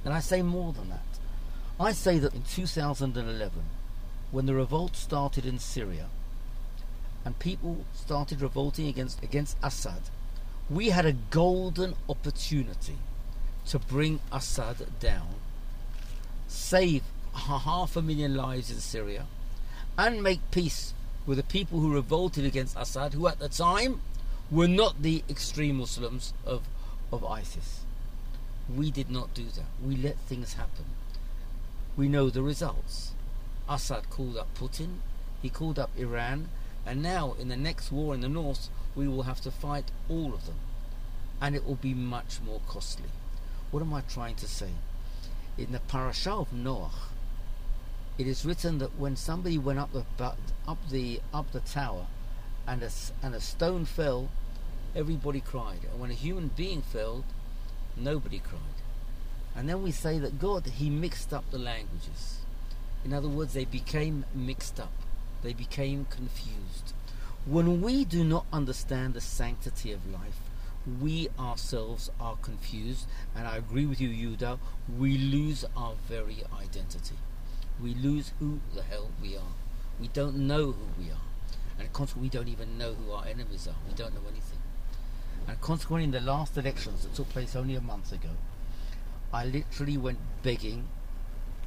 And 0.04 0.12
I 0.12 0.18
say 0.18 0.42
more 0.42 0.72
than 0.72 0.90
that. 0.90 1.20
I 1.78 1.92
say 1.92 2.18
that 2.18 2.34
in 2.34 2.42
2011, 2.42 3.62
when 4.32 4.46
the 4.46 4.54
revolt 4.56 4.96
started 4.96 5.46
in 5.46 5.60
Syria 5.60 6.06
and 7.24 7.38
people 7.38 7.84
started 7.94 8.40
revolting 8.40 8.88
against, 8.88 9.22
against 9.22 9.56
Assad, 9.62 10.10
we 10.68 10.88
had 10.88 11.06
a 11.06 11.12
golden 11.12 11.94
opportunity 12.08 12.96
to 13.66 13.78
bring 13.78 14.18
Assad 14.32 14.98
down, 14.98 15.36
save 16.48 17.04
half 17.34 17.96
a 17.96 18.02
million 18.02 18.34
lives 18.34 18.68
in 18.68 18.80
Syria, 18.80 19.26
and 19.96 20.24
make 20.24 20.40
peace 20.50 20.92
with 21.28 21.36
the 21.36 21.44
people 21.44 21.80
who 21.80 21.92
revolted 21.92 22.42
against 22.46 22.74
Assad, 22.74 23.12
who 23.12 23.28
at 23.28 23.38
the 23.38 23.50
time 23.50 24.00
were 24.50 24.66
not 24.66 25.02
the 25.02 25.22
extreme 25.28 25.76
Muslims 25.76 26.32
of, 26.46 26.62
of 27.12 27.22
ISIS. 27.22 27.80
We 28.74 28.90
did 28.90 29.10
not 29.10 29.34
do 29.34 29.44
that. 29.44 29.66
We 29.84 29.94
let 29.94 30.16
things 30.20 30.54
happen. 30.54 30.86
We 31.98 32.08
know 32.08 32.30
the 32.30 32.42
results. 32.42 33.12
Assad 33.68 34.08
called 34.08 34.38
up 34.38 34.48
Putin, 34.58 35.00
he 35.42 35.50
called 35.50 35.78
up 35.78 35.90
Iran, 35.98 36.48
and 36.86 37.02
now 37.02 37.34
in 37.38 37.48
the 37.48 37.58
next 37.58 37.92
war 37.92 38.14
in 38.14 38.22
the 38.22 38.28
north, 38.30 38.70
we 38.96 39.06
will 39.06 39.24
have 39.24 39.42
to 39.42 39.50
fight 39.50 39.90
all 40.08 40.32
of 40.32 40.46
them. 40.46 40.56
And 41.42 41.54
it 41.54 41.66
will 41.66 41.74
be 41.74 41.92
much 41.92 42.40
more 42.40 42.62
costly. 42.66 43.10
What 43.70 43.82
am 43.82 43.92
I 43.92 44.00
trying 44.00 44.36
to 44.36 44.48
say? 44.48 44.70
In 45.58 45.72
the 45.72 45.80
parasha 45.80 46.32
of 46.32 46.54
Noah, 46.54 47.07
it 48.18 48.26
is 48.26 48.44
written 48.44 48.78
that 48.78 48.98
when 48.98 49.14
somebody 49.14 49.56
went 49.58 49.78
up 49.78 49.92
the 49.92 50.04
up 50.66 50.78
the 50.90 51.20
up 51.32 51.52
the 51.52 51.60
tower, 51.60 52.06
and 52.66 52.82
a 52.82 52.90
and 53.22 53.34
a 53.34 53.40
stone 53.40 53.84
fell, 53.84 54.28
everybody 54.94 55.40
cried, 55.40 55.84
and 55.90 56.00
when 56.00 56.10
a 56.10 56.14
human 56.14 56.48
being 56.48 56.82
fell, 56.82 57.24
nobody 57.96 58.40
cried. 58.40 58.60
And 59.54 59.68
then 59.68 59.82
we 59.82 59.92
say 59.92 60.18
that 60.18 60.40
God 60.40 60.66
He 60.66 60.90
mixed 60.90 61.32
up 61.32 61.48
the 61.50 61.58
languages. 61.58 62.38
In 63.04 63.12
other 63.12 63.28
words, 63.28 63.54
they 63.54 63.64
became 63.64 64.24
mixed 64.34 64.80
up. 64.80 64.92
They 65.42 65.52
became 65.52 66.06
confused. 66.10 66.92
When 67.46 67.80
we 67.80 68.04
do 68.04 68.24
not 68.24 68.46
understand 68.52 69.14
the 69.14 69.20
sanctity 69.20 69.92
of 69.92 70.10
life, 70.10 70.40
we 71.00 71.28
ourselves 71.38 72.10
are 72.20 72.36
confused, 72.36 73.06
and 73.36 73.46
I 73.46 73.56
agree 73.56 73.86
with 73.86 74.00
you, 74.00 74.08
Yuda, 74.08 74.58
we 74.98 75.16
lose 75.16 75.64
our 75.76 75.94
very 76.08 76.42
identity. 76.60 77.16
We 77.82 77.94
lose 77.94 78.32
who 78.38 78.60
the 78.74 78.82
hell 78.82 79.10
we 79.22 79.36
are. 79.36 79.54
We 80.00 80.08
don't 80.08 80.36
know 80.36 80.72
who 80.72 80.86
we 80.98 81.10
are. 81.10 81.20
And 81.78 81.92
consequently, 81.92 82.28
we 82.28 82.30
don't 82.30 82.48
even 82.48 82.78
know 82.78 82.94
who 82.94 83.12
our 83.12 83.26
enemies 83.26 83.68
are. 83.68 83.76
We 83.88 83.94
don't 83.94 84.14
know 84.14 84.28
anything. 84.28 84.58
And 85.46 85.60
consequently, 85.60 86.04
in 86.04 86.10
the 86.10 86.20
last 86.20 86.56
elections 86.56 87.02
that 87.02 87.14
took 87.14 87.28
place 87.28 87.54
only 87.54 87.74
a 87.74 87.80
month 87.80 88.12
ago, 88.12 88.30
I 89.32 89.44
literally 89.44 89.96
went 89.96 90.18
begging 90.42 90.88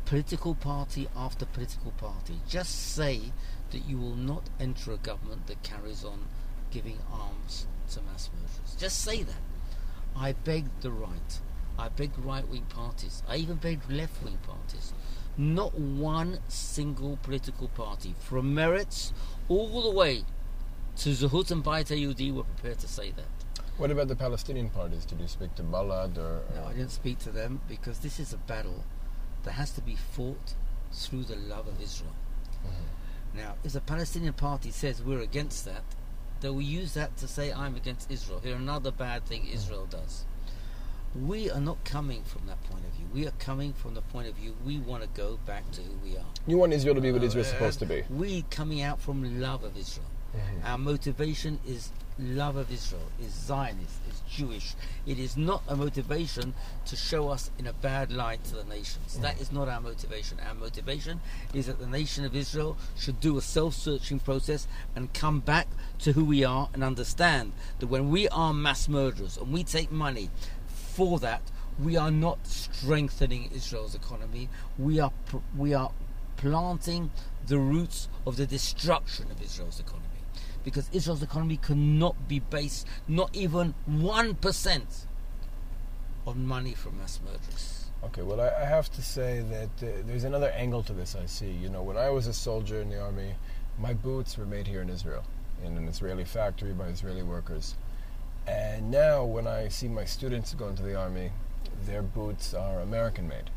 political 0.06 0.56
party 0.56 1.08
after 1.16 1.46
political 1.46 1.92
party. 1.92 2.40
Just 2.48 2.94
say 2.94 3.32
that 3.72 3.86
you 3.86 3.98
will 3.98 4.16
not 4.16 4.44
enter 4.60 4.92
a 4.92 4.98
government 4.98 5.48
that 5.48 5.64
carries 5.64 6.04
on 6.04 6.26
giving 6.72 7.00
arms 7.12 7.68
to 7.92 8.02
mass 8.02 8.30
murderers. 8.34 8.76
Just 8.78 9.02
say 9.02 9.24
that. 9.24 9.42
I 10.16 10.34
begged 10.34 10.82
the 10.82 10.92
right. 10.92 11.40
I 11.78 11.90
begged 11.90 12.20
right 12.20 12.48
wing 12.48 12.66
parties. 12.70 13.24
I 13.28 13.38
even 13.38 13.56
begged 13.58 13.90
left 13.90 14.24
wing 14.24 14.40
parties. 14.44 14.94
Not 15.38 15.78
one 15.78 16.40
single 16.48 17.18
political 17.24 17.70
party, 17.70 18.14
from 18.20 18.54
Meretz 18.54 19.14
all 19.48 19.82
the 19.82 19.92
way 19.92 20.24
to 20.98 21.10
Zehut 21.10 21.52
and 21.52 21.64
Bayit 21.64 21.88
Yehudi, 21.88 22.34
were 22.34 22.44
prepared 22.44 22.80
to 22.80 22.88
say 22.88 23.12
that. 23.12 23.64
What 23.78 23.92
about 23.92 24.10
the 24.10 24.16
Palestinian 24.16 24.70
parties? 24.70 25.06
Did 25.06 25.20
you 25.20 25.28
speak 25.28 25.56
to 25.56 25.64
Balad 25.64 26.18
or, 26.18 26.22
or? 26.22 26.44
No, 26.56 26.66
I 26.66 26.74
didn't 26.74 26.92
speak 26.92 27.18
to 27.20 27.32
them 27.32 27.62
because 27.68 28.00
this 28.00 28.20
is 28.20 28.34
a 28.34 28.38
battle 28.38 28.84
that 29.44 29.52
has 29.54 29.72
to 29.72 29.82
be 29.82 29.96
fought 29.96 30.56
through 30.92 31.24
the 31.24 31.36
love 31.36 31.68
of 31.68 31.82
Israel. 31.82 32.14
Mm-hmm. 32.66 33.38
Now, 33.38 33.56
if 33.64 33.74
the 33.74 33.82
Palestinian 33.82 34.34
party 34.34 34.72
says 34.72 35.02
we're 35.02 35.22
against 35.22 35.66
that, 35.66 35.84
they 36.42 36.50
will 36.50 36.62
use 36.62 36.94
that 36.96 37.16
to 37.18 37.28
say 37.28 37.54
I'm 37.54 37.76
against 37.76 38.12
Israel. 38.12 38.42
Here, 38.44 38.56
another 38.56 38.92
bad 38.92 39.26
thing 39.26 39.48
Israel 39.48 39.88
does. 39.90 40.26
We 41.16 41.52
are 41.52 41.60
not 41.60 41.84
coming 41.84 42.24
from 42.24 42.48
that 42.48 42.64
point 42.64 42.86
of 42.86 42.92
view. 42.92 43.06
We 43.14 43.28
are 43.28 43.34
coming 43.40 43.74
from 43.74 43.94
the 43.96 44.02
point 44.02 44.28
of 44.28 44.36
view 44.36 44.56
we 44.66 44.80
want 44.80 45.04
to 45.04 45.10
go 45.10 45.40
back 45.46 45.70
to 45.72 45.82
who 45.82 45.94
we 46.04 46.18
are. 46.18 46.26
You 46.48 46.58
want 46.58 46.74
Israel 46.74 46.96
to 46.96 47.02
be 47.02 47.12
what 47.12 47.22
uh, 47.22 47.26
Israel's 47.26 47.48
supposed 47.48 47.80
to 47.80 47.86
be. 47.86 48.04
We 48.10 48.44
coming 48.50 48.82
out 48.82 49.02
from 49.02 49.42
love 49.42 49.64
of 49.64 49.78
Israel. 49.78 50.08
Mm-hmm. 50.36 50.66
Our 50.66 50.78
motivation 50.78 51.60
is 51.68 51.92
love 52.22 52.56
of 52.56 52.72
Israel, 52.72 53.12
is 53.22 53.32
Zionist, 53.32 54.00
is 54.10 54.22
Jewish. 54.30 54.74
It 55.06 55.20
is 55.20 55.36
not 55.36 55.64
a 55.68 55.76
motivation 55.76 56.54
to 56.86 56.96
show 56.96 57.30
us 57.30 57.52
in 57.58 57.68
a 57.68 57.74
bad 57.74 58.12
light 58.12 58.44
to 58.46 58.56
the 58.56 58.64
nations. 58.64 59.18
Mm. 59.18 59.22
That 59.22 59.42
is 59.42 59.52
not 59.52 59.68
our 59.68 59.82
motivation. 59.82 60.38
Our 60.48 60.54
motivation 60.54 61.20
is 61.54 61.68
that 61.68 61.80
the 61.80 61.88
nation 61.88 62.24
of 62.26 62.36
Israel 62.36 62.78
should 62.98 63.20
do 63.20 63.38
a 63.38 63.42
self 63.42 63.74
searching 63.74 64.20
process 64.20 64.68
and 64.96 65.14
come 65.14 65.40
back 65.40 65.68
to 66.00 66.14
who 66.14 66.26
we 66.26 66.44
are 66.44 66.70
and 66.74 66.84
understand 66.84 67.54
that 67.80 67.88
when 67.88 68.10
we 68.10 68.28
are 68.30 68.54
mass 68.54 68.88
murderers 68.88 69.38
and 69.38 69.52
we 69.52 69.64
take 69.64 69.92
money 69.92 70.30
for 70.92 71.20
that, 71.20 71.42
we 71.80 71.96
are 71.98 72.12
not 72.12 72.46
strengthening 72.46 73.50
Israel's 73.54 73.96
economy. 73.96 74.50
We 74.78 75.00
are, 75.00 75.12
we 75.58 75.74
are 75.74 75.92
planting 76.38 77.12
the 77.48 77.58
roots 77.58 78.10
of 78.26 78.38
the 78.38 78.46
destruction 78.46 79.32
of 79.32 79.42
Israel's 79.42 79.80
economy 79.80 80.08
because 80.64 80.90
Israel's 80.92 81.24
economy 81.24 81.58
cannot 81.58 82.28
be 82.28 82.40
based 82.40 82.88
not 83.08 83.36
even 83.36 83.74
1% 83.90 85.06
on 86.28 86.46
money 86.46 86.74
from 86.74 86.98
mass 86.98 87.20
murderers. 87.24 87.86
Okay, 88.04 88.22
well, 88.22 88.42
I, 88.42 88.50
I 88.50 88.66
have 88.66 88.92
to 88.94 89.02
say 89.02 89.44
that 89.50 89.88
uh, 89.88 90.02
there's 90.06 90.24
another 90.24 90.50
angle 90.50 90.84
to 90.84 90.94
this 90.94 91.16
I 91.16 91.26
see. 91.26 91.52
You 91.52 91.70
know, 91.70 91.84
when 91.84 91.98
I 91.98 92.10
was 92.10 92.28
a 92.28 92.34
soldier 92.34 92.82
in 92.82 92.90
the 92.90 93.02
army, 93.02 93.36
my 93.80 93.94
boots 93.94 94.38
were 94.38 94.46
made 94.46 94.68
here 94.68 94.82
in 94.82 94.90
Israel, 94.90 95.24
in 95.64 95.78
an 95.78 95.88
Israeli 95.88 96.26
factory 96.26 96.74
by 96.74 96.88
Israeli 96.88 97.24
workers. 97.24 97.76
And 98.48 98.90
now, 98.90 99.24
when 99.24 99.48
I 99.48 99.68
see 99.68 99.88
my 99.88 100.06
students 100.06 100.54
go 100.54 100.68
into 100.68 100.84
the 100.84 100.96
army, 100.96 101.32
their 101.86 102.02
boots 102.02 102.54
are 102.54 102.82
American 102.82 103.28
made, 103.28 103.50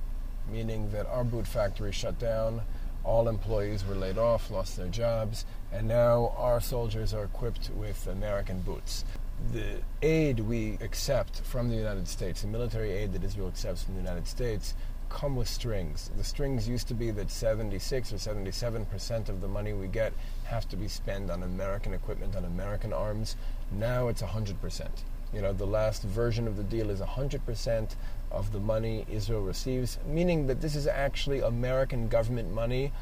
meaning 0.51 0.91
that 0.93 1.07
our 1.07 1.25
boot 1.25 1.47
factory 1.47 1.93
shut 1.93 2.19
down, 2.19 2.63
all 3.03 3.29
employees 3.29 3.85
were 3.87 3.95
laid 3.95 4.19
off, 4.19 4.51
lost 4.51 4.77
their 4.77 4.89
jobs, 4.89 5.45
and 5.73 5.87
now 5.87 6.35
our 6.37 6.61
soldiers 6.61 7.13
are 7.13 7.25
equipped 7.25 7.71
with 7.71 8.07
American 8.07 8.61
boots. 8.61 9.05
The 9.53 9.81
aid 10.01 10.41
we 10.41 10.79
accept 10.81 11.41
from 11.41 11.69
the 11.69 11.77
United 11.77 12.09
States, 12.09 12.43
the 12.43 12.49
military 12.49 12.93
aid 12.93 13.13
that 13.13 13.25
Israel 13.25 13.49
accepts 13.49 13.83
from 13.83 13.95
the 13.95 14.01
United 14.01 14.27
States, 14.27 14.75
come 15.09 15.37
with 15.37 15.49
strings. 15.49 16.11
The 16.17 16.25
strings 16.25 16.69
used 16.69 16.89
to 16.89 16.95
be 16.95 17.11
that 17.13 17.31
76 17.31 18.13
or 18.13 18.19
77 18.19 18.87
percent 18.87 19.29
of 19.29 19.41
the 19.41 19.49
money 19.49 19.73
we 19.73 19.87
get 19.87 20.13
have 20.45 20.69
to 20.71 20.77
be 20.77 20.89
spent 20.89 21.31
on 21.31 21.43
American 21.43 21.95
equipment, 21.95 22.35
on 22.35 22.45
American 22.45 22.93
arms. 22.93 23.37
Now 23.71 24.09
it's 24.09 24.23
100 24.23 24.61
percent. 24.61 25.05
You 25.33 25.43
know, 25.43 25.53
the 25.53 25.67
last 25.67 26.03
version 26.03 26.47
of 26.47 26.57
the 26.57 26.63
deal 26.63 26.91
is 26.91 27.01
100 27.01 27.45
percent 27.45 27.97
of 28.31 28.53
the 28.53 28.61
money 28.61 29.05
Israel 29.11 29.41
receives, 29.41 29.99
meaning 30.07 30.47
that 30.47 30.61
this 30.61 30.77
is 30.77 30.87
actually 30.87 31.41
American 31.41 32.09
government 32.09 32.53
money 32.53 32.93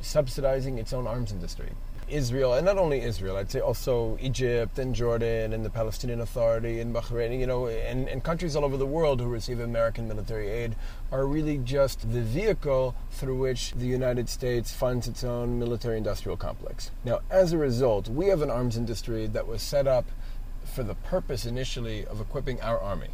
subsidizing 0.00 0.78
its 0.78 0.92
own 0.92 1.06
arms 1.06 1.32
industry. 1.32 1.70
Israel, 2.10 2.54
and 2.54 2.66
not 2.66 2.78
only 2.78 3.00
Israel, 3.00 3.36
I'd 3.36 3.50
say 3.50 3.60
also 3.60 4.18
Egypt 4.20 4.78
and 4.78 4.94
Jordan 4.94 5.52
and 5.52 5.64
the 5.64 5.70
Palestinian 5.70 6.20
Authority 6.20 6.80
and 6.80 6.94
Bahrain, 6.94 7.38
you 7.38 7.46
know, 7.46 7.66
and, 7.66 8.08
and 8.08 8.22
countries 8.22 8.56
all 8.56 8.64
over 8.64 8.76
the 8.76 8.86
world 8.86 9.20
who 9.20 9.26
receive 9.26 9.60
American 9.60 10.08
military 10.08 10.48
aid 10.48 10.76
are 11.12 11.26
really 11.26 11.58
just 11.58 12.12
the 12.12 12.22
vehicle 12.22 12.94
through 13.10 13.38
which 13.38 13.72
the 13.72 13.86
United 13.86 14.28
States 14.28 14.72
funds 14.72 15.08
its 15.08 15.24
own 15.24 15.58
military 15.58 15.96
industrial 15.96 16.36
complex. 16.36 16.90
Now, 17.04 17.20
as 17.30 17.52
a 17.52 17.58
result, 17.58 18.08
we 18.08 18.26
have 18.26 18.42
an 18.42 18.50
arms 18.50 18.76
industry 18.76 19.26
that 19.28 19.46
was 19.46 19.62
set 19.62 19.86
up 19.86 20.06
for 20.64 20.82
the 20.82 20.94
purpose 20.94 21.46
initially 21.46 22.06
of 22.06 22.20
equipping 22.20 22.60
our 22.60 22.80
army. 22.80 23.10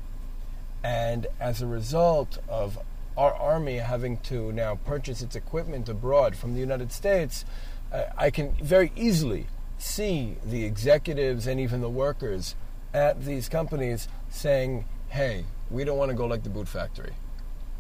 And 0.83 1.27
as 1.41 1.63
a 1.63 1.67
result 1.67 2.39
of 2.49 2.79
our 3.17 3.35
army 3.35 3.79
having 3.79 4.19
to 4.19 4.53
now 4.53 4.75
purchase 4.75 5.23
its 5.23 5.35
equipment 5.35 5.89
abroad 5.89 6.37
from 6.37 6.55
the 6.55 6.61
United 6.61 6.93
States, 6.93 7.45
I 7.93 8.31
can 8.31 8.53
very 8.63 8.93
easily 8.97 9.47
see 9.79 10.37
the 10.45 10.65
executives 10.65 11.47
and 11.47 11.61
even 11.61 11.81
the 11.81 11.91
workers 11.91 12.55
at 12.93 13.25
these 13.25 13.49
companies 13.49 14.09
saying, 14.31 14.87
hey, 15.09 15.45
we 15.71 15.85
don't 15.85 15.99
want 15.99 16.11
to 16.11 16.17
go 16.17 16.27
like 16.27 16.43
the 16.43 16.51
boot 16.51 16.69
factory. 16.69 17.13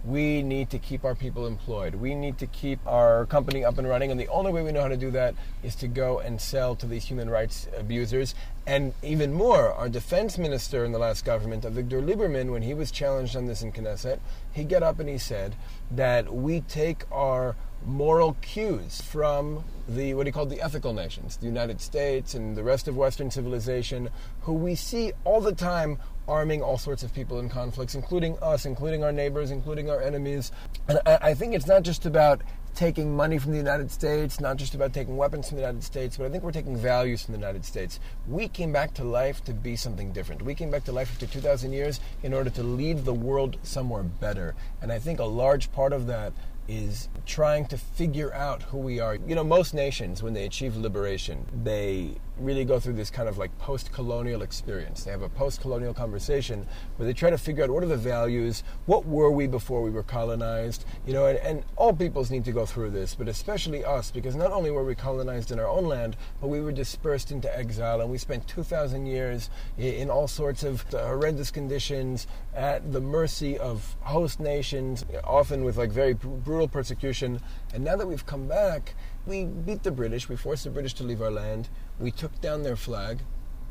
We 0.04 0.42
need 0.42 0.70
to 0.70 0.78
keep 0.78 1.04
our 1.04 1.16
people 1.16 1.46
employed. 1.46 1.96
We 1.96 2.14
need 2.14 2.38
to 2.38 2.46
keep 2.46 2.78
our 2.86 3.26
company 3.26 3.64
up 3.64 3.76
and 3.76 3.88
running. 3.88 4.12
And 4.12 4.20
the 4.20 4.28
only 4.28 4.52
way 4.52 4.62
we 4.62 4.70
know 4.70 4.82
how 4.82 4.88
to 4.88 4.96
do 4.96 5.10
that 5.10 5.34
is 5.64 5.74
to 5.76 5.88
go 5.88 6.20
and 6.20 6.40
sell 6.40 6.76
to 6.76 6.86
these 6.86 7.06
human 7.06 7.28
rights 7.28 7.66
abusers. 7.76 8.34
And 8.66 8.94
even 9.02 9.32
more, 9.32 9.72
our 9.72 9.88
defense 9.88 10.38
minister 10.38 10.84
in 10.84 10.92
the 10.92 10.98
last 11.00 11.24
government, 11.24 11.64
uh, 11.64 11.70
Avigdor 11.70 12.04
Lieberman, 12.04 12.52
when 12.52 12.62
he 12.62 12.72
was 12.72 12.92
challenged 12.92 13.34
on 13.34 13.46
this 13.46 13.62
in 13.62 13.72
Knesset, 13.72 14.20
he 14.52 14.62
got 14.62 14.84
up 14.84 15.00
and 15.00 15.08
he 15.08 15.18
said 15.18 15.56
that 15.90 16.32
we 16.32 16.60
take 16.60 17.02
our 17.10 17.56
moral 17.84 18.36
cues 18.40 19.00
from 19.00 19.64
the 19.88 20.14
what 20.14 20.26
he 20.26 20.32
called 20.32 20.50
the 20.50 20.60
ethical 20.60 20.92
nations, 20.92 21.36
the 21.36 21.46
United 21.46 21.80
States 21.80 22.34
and 22.34 22.56
the 22.56 22.62
rest 22.62 22.88
of 22.88 22.96
Western 22.96 23.30
civilization, 23.30 24.08
who 24.42 24.52
we 24.52 24.74
see 24.74 25.12
all 25.24 25.40
the 25.40 25.54
time 25.54 25.98
arming 26.28 26.60
all 26.62 26.78
sorts 26.78 27.02
of 27.02 27.14
people 27.14 27.38
in 27.38 27.48
conflicts, 27.48 27.94
including 27.94 28.36
us, 28.42 28.66
including 28.66 29.04
our 29.04 29.12
neighbors, 29.12 29.50
including 29.50 29.88
our 29.88 30.02
enemies. 30.02 30.50
And 30.88 30.98
I, 31.06 31.18
I 31.22 31.34
think 31.34 31.54
it's 31.54 31.66
not 31.66 31.82
just 31.82 32.04
about 32.04 32.42
taking 32.74 33.16
money 33.16 33.38
from 33.38 33.52
the 33.52 33.58
United 33.58 33.90
States, 33.90 34.38
not 34.38 34.58
just 34.58 34.74
about 34.74 34.92
taking 34.92 35.16
weapons 35.16 35.48
from 35.48 35.56
the 35.56 35.62
United 35.62 35.82
States, 35.82 36.18
but 36.18 36.26
I 36.26 36.28
think 36.28 36.44
we're 36.44 36.52
taking 36.52 36.76
values 36.76 37.22
from 37.22 37.32
the 37.32 37.38
United 37.38 37.64
States. 37.64 37.98
We 38.28 38.48
came 38.48 38.70
back 38.70 38.92
to 38.94 39.04
life 39.04 39.42
to 39.44 39.54
be 39.54 39.76
something 39.76 40.12
different. 40.12 40.42
We 40.42 40.54
came 40.54 40.70
back 40.70 40.84
to 40.84 40.92
life 40.92 41.10
after 41.10 41.26
2,000 41.26 41.72
years 41.72 42.00
in 42.22 42.34
order 42.34 42.50
to 42.50 42.62
lead 42.62 43.04
the 43.04 43.14
world 43.14 43.56
somewhere 43.62 44.02
better. 44.02 44.54
And 44.82 44.92
I 44.92 44.98
think 44.98 45.20
a 45.20 45.24
large 45.24 45.72
part 45.72 45.94
of 45.94 46.06
that 46.08 46.34
is 46.68 47.08
trying 47.24 47.66
to 47.66 47.78
figure 47.78 48.32
out 48.34 48.62
who 48.64 48.78
we 48.78 49.00
are. 49.00 49.16
You 49.16 49.34
know, 49.34 49.44
most 49.44 49.74
nations, 49.74 50.22
when 50.22 50.34
they 50.34 50.44
achieve 50.44 50.76
liberation, 50.76 51.46
they 51.62 52.16
really 52.38 52.64
go 52.64 52.78
through 52.78 52.92
this 52.92 53.10
kind 53.10 53.28
of 53.28 53.38
like 53.38 53.56
post 53.58 53.92
colonial 53.92 54.42
experience. 54.42 55.04
They 55.04 55.10
have 55.10 55.22
a 55.22 55.28
post 55.28 55.60
colonial 55.60 55.94
conversation 55.94 56.66
where 56.96 57.06
they 57.06 57.12
try 57.12 57.30
to 57.30 57.38
figure 57.38 57.64
out 57.64 57.70
what 57.70 57.82
are 57.82 57.88
the 57.88 57.96
values, 57.96 58.62
what 58.86 59.06
were 59.06 59.30
we 59.30 59.46
before 59.46 59.82
we 59.82 59.90
were 59.90 60.02
colonized, 60.02 60.84
you 61.06 61.12
know, 61.12 61.26
and, 61.26 61.38
and 61.38 61.64
all 61.76 61.92
peoples 61.92 62.30
need 62.30 62.44
to 62.44 62.52
go 62.52 62.66
through 62.66 62.90
this, 62.90 63.14
but 63.14 63.28
especially 63.28 63.84
us, 63.84 64.10
because 64.10 64.36
not 64.36 64.52
only 64.52 64.70
were 64.70 64.84
we 64.84 64.94
colonized 64.94 65.50
in 65.50 65.58
our 65.58 65.68
own 65.68 65.86
land, 65.86 66.16
but 66.40 66.48
we 66.48 66.60
were 66.60 66.72
dispersed 66.72 67.30
into 67.30 67.56
exile 67.56 68.00
and 68.00 68.10
we 68.10 68.18
spent 68.18 68.46
2,000 68.48 69.06
years 69.06 69.50
in 69.78 70.10
all 70.10 70.28
sorts 70.28 70.62
of 70.62 70.84
uh, 70.94 71.06
horrendous 71.06 71.50
conditions 71.50 72.26
at 72.54 72.92
the 72.92 73.00
mercy 73.00 73.58
of 73.58 73.96
host 74.00 74.40
nations, 74.40 75.04
often 75.24 75.64
with 75.64 75.76
like 75.76 75.90
very 75.90 76.14
brutal 76.14 76.68
persecution. 76.68 77.40
And 77.72 77.84
now 77.84 77.96
that 77.96 78.06
we've 78.06 78.26
come 78.26 78.46
back, 78.46 78.94
we 79.26 79.44
beat 79.44 79.82
the 79.82 79.90
British, 79.90 80.28
we 80.28 80.36
forced 80.36 80.64
the 80.64 80.70
British 80.70 80.94
to 80.94 81.04
leave 81.04 81.20
our 81.20 81.30
land, 81.30 81.68
we 81.98 82.10
took 82.10 82.40
down 82.40 82.62
their 82.62 82.76
flag, 82.76 83.20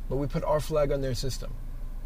but 0.10 0.18
we 0.18 0.28
put 0.28 0.44
our 0.44 0.60
flag 0.60 0.92
on 0.92 1.02
their 1.02 1.16
system. 1.16 1.54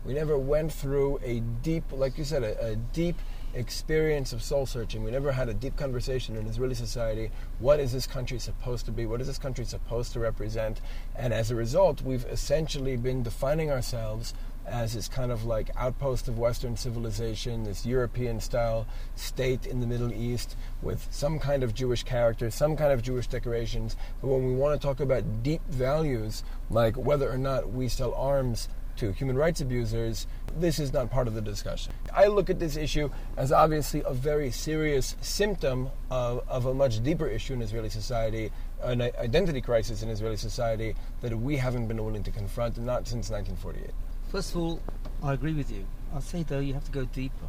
We 0.05 0.13
never 0.13 0.37
went 0.37 0.71
through 0.71 1.19
a 1.23 1.39
deep, 1.39 1.83
like 1.91 2.17
you 2.17 2.23
said, 2.23 2.43
a, 2.43 2.71
a 2.71 2.75
deep 2.75 3.17
experience 3.53 4.31
of 4.31 4.43
soul 4.43 4.65
searching. 4.65 5.03
We 5.03 5.11
never 5.11 5.31
had 5.31 5.49
a 5.49 5.53
deep 5.53 5.75
conversation 5.75 6.35
in 6.35 6.45
Israeli 6.45 6.75
society. 6.75 7.31
What 7.59 7.79
is 7.79 7.91
this 7.91 8.07
country 8.07 8.39
supposed 8.39 8.85
to 8.85 8.91
be? 8.91 9.05
What 9.05 9.21
is 9.21 9.27
this 9.27 9.39
country 9.39 9.65
supposed 9.65 10.13
to 10.13 10.19
represent? 10.19 10.81
And 11.15 11.33
as 11.33 11.51
a 11.51 11.55
result, 11.55 12.01
we've 12.01 12.25
essentially 12.25 12.95
been 12.95 13.23
defining 13.23 13.71
ourselves 13.71 14.33
as 14.69 14.93
this 14.93 15.07
kind 15.07 15.31
of 15.31 15.45
like 15.45 15.69
outpost 15.75 16.27
of 16.27 16.37
Western 16.37 16.77
civilization, 16.77 17.63
this 17.63 17.85
European 17.85 18.39
style 18.39 18.85
state 19.15 19.65
in 19.65 19.79
the 19.79 19.87
Middle 19.87 20.13
East 20.13 20.55
with 20.81 21.07
some 21.11 21.39
kind 21.39 21.63
of 21.63 21.73
Jewish 21.73 22.03
character, 22.03 22.49
some 22.51 22.77
kind 22.77 22.93
of 22.93 23.01
Jewish 23.01 23.27
decorations. 23.27 23.95
But 24.21 24.27
when 24.27 24.45
we 24.45 24.55
want 24.55 24.79
to 24.79 24.85
talk 24.85 24.99
about 24.99 25.43
deep 25.43 25.61
values, 25.69 26.43
like 26.69 26.95
whether 26.95 27.29
or 27.29 27.37
not 27.37 27.71
we 27.71 27.87
sell 27.87 28.13
arms 28.13 28.69
to 28.97 29.11
human 29.13 29.37
rights 29.37 29.61
abusers, 29.61 30.27
this 30.57 30.77
is 30.77 30.91
not 30.91 31.09
part 31.09 31.27
of 31.27 31.33
the 31.33 31.41
discussion. 31.41 31.93
I 32.13 32.27
look 32.27 32.49
at 32.49 32.59
this 32.59 32.75
issue 32.75 33.09
as 33.37 33.51
obviously 33.51 34.03
a 34.05 34.13
very 34.13 34.51
serious 34.51 35.15
symptom 35.21 35.89
of, 36.11 36.43
of 36.49 36.65
a 36.65 36.73
much 36.73 37.01
deeper 37.01 37.27
issue 37.27 37.53
in 37.53 37.61
Israeli 37.61 37.89
society, 37.89 38.51
an 38.81 39.01
identity 39.01 39.61
crisis 39.61 40.03
in 40.03 40.09
Israeli 40.09 40.35
society 40.35 40.95
that 41.21 41.37
we 41.37 41.55
haven't 41.55 41.87
been 41.87 42.03
willing 42.03 42.23
to 42.23 42.31
confront, 42.31 42.77
not 42.77 43.07
since 43.07 43.29
1948. 43.29 43.91
First 44.29 44.53
of 44.53 44.61
all, 44.61 44.79
I 45.23 45.33
agree 45.33 45.55
with 45.55 45.71
you. 45.71 45.87
I 46.15 46.19
say 46.19 46.43
though 46.43 46.59
you 46.59 46.75
have 46.75 46.83
to 46.83 46.91
go 46.91 47.05
deeper. 47.05 47.47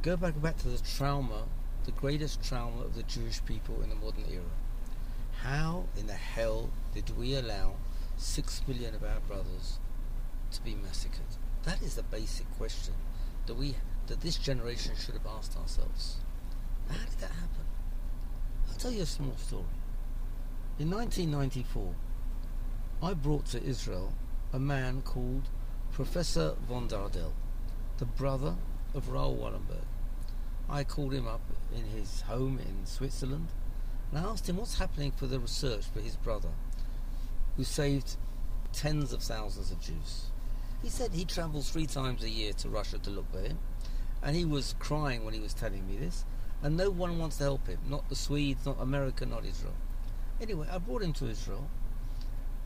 Go 0.00 0.16
back 0.16 0.40
back 0.40 0.56
to 0.60 0.68
the 0.68 0.78
trauma, 0.78 1.44
the 1.84 1.90
greatest 1.90 2.42
trauma 2.42 2.80
of 2.80 2.94
the 2.94 3.02
Jewish 3.02 3.44
people 3.44 3.82
in 3.82 3.90
the 3.90 3.94
modern 3.94 4.24
era. 4.32 4.56
How 5.42 5.84
in 5.94 6.06
the 6.06 6.14
hell 6.14 6.70
did 6.94 7.18
we 7.18 7.34
allow 7.34 7.74
six 8.16 8.62
million 8.66 8.94
of 8.94 9.04
our 9.04 9.20
brothers 9.20 9.78
to 10.52 10.62
be 10.62 10.74
massacred? 10.74 11.36
That 11.64 11.82
is 11.82 11.96
the 11.96 12.02
basic 12.02 12.50
question 12.56 12.94
that 13.44 13.54
we 13.54 13.74
that 14.06 14.22
this 14.22 14.36
generation 14.38 14.94
should 14.96 15.16
have 15.16 15.26
asked 15.26 15.54
ourselves. 15.54 16.16
How 16.88 16.96
did 16.96 17.18
that 17.20 17.32
happen? 17.32 17.66
I'll 18.70 18.76
tell 18.76 18.90
you 18.90 19.02
a 19.02 19.06
small 19.06 19.36
story. 19.36 19.64
In 20.78 20.88
1994, 20.90 21.94
I 23.02 23.12
brought 23.12 23.44
to 23.46 23.62
Israel 23.62 24.14
a 24.50 24.58
man 24.58 25.02
called 25.02 25.50
Professor 25.98 26.54
von 26.68 26.86
Dardel, 26.86 27.32
the 27.96 28.04
brother 28.04 28.54
of 28.94 29.08
Raoul 29.08 29.34
Wallenberg. 29.34 29.84
I 30.70 30.84
called 30.84 31.12
him 31.12 31.26
up 31.26 31.40
in 31.74 31.86
his 31.86 32.20
home 32.20 32.60
in 32.60 32.86
Switzerland 32.86 33.48
and 34.08 34.24
I 34.24 34.30
asked 34.30 34.48
him 34.48 34.58
what's 34.58 34.78
happening 34.78 35.10
for 35.10 35.26
the 35.26 35.40
research 35.40 35.86
for 35.86 36.00
his 36.00 36.14
brother, 36.14 36.50
who 37.56 37.64
saved 37.64 38.14
tens 38.72 39.12
of 39.12 39.24
thousands 39.24 39.72
of 39.72 39.80
Jews. 39.80 40.26
He 40.84 40.88
said 40.88 41.14
he 41.14 41.24
travels 41.24 41.68
three 41.68 41.86
times 41.86 42.22
a 42.22 42.30
year 42.30 42.52
to 42.52 42.68
Russia 42.68 42.98
to 43.00 43.10
look 43.10 43.32
for 43.32 43.40
him, 43.40 43.58
and 44.22 44.36
he 44.36 44.44
was 44.44 44.76
crying 44.78 45.24
when 45.24 45.34
he 45.34 45.40
was 45.40 45.52
telling 45.52 45.84
me 45.88 45.96
this, 45.96 46.24
and 46.62 46.76
no 46.76 46.90
one 46.90 47.18
wants 47.18 47.38
to 47.38 47.42
help 47.42 47.66
him, 47.66 47.80
not 47.88 48.08
the 48.08 48.14
Swedes, 48.14 48.64
not 48.64 48.80
America, 48.80 49.26
not 49.26 49.44
Israel. 49.44 49.74
Anyway, 50.40 50.68
I 50.70 50.78
brought 50.78 51.02
him 51.02 51.12
to 51.14 51.26
Israel, 51.26 51.68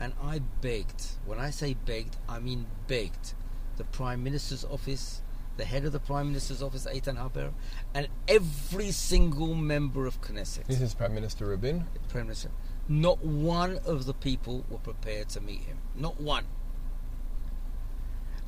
and 0.03 0.11
I 0.21 0.39
begged. 0.59 1.11
When 1.25 1.39
I 1.39 1.49
say 1.49 1.75
begged, 1.85 2.17
I 2.27 2.39
mean 2.39 2.65
begged. 2.87 3.35
The 3.77 3.85
Prime 3.85 4.21
Minister's 4.21 4.65
office, 4.65 5.21
the 5.55 5.63
head 5.63 5.85
of 5.85 5.93
the 5.93 5.99
Prime 5.99 6.27
Minister's 6.27 6.61
office, 6.61 6.85
Eitan 6.85 7.17
Haber, 7.17 7.53
and 7.93 8.09
every 8.27 8.91
single 8.91 9.55
member 9.55 10.05
of 10.05 10.19
Knesset. 10.21 10.67
This 10.67 10.81
is 10.81 10.93
Prime 10.93 11.15
Minister 11.15 11.45
Rabin? 11.45 11.85
Prime 12.09 12.25
Minister. 12.25 12.49
Not 12.89 13.23
one 13.23 13.79
of 13.85 14.05
the 14.05 14.13
people 14.13 14.65
were 14.69 14.77
prepared 14.77 15.29
to 15.29 15.39
meet 15.39 15.61
him. 15.61 15.77
Not 15.95 16.19
one. 16.19 16.43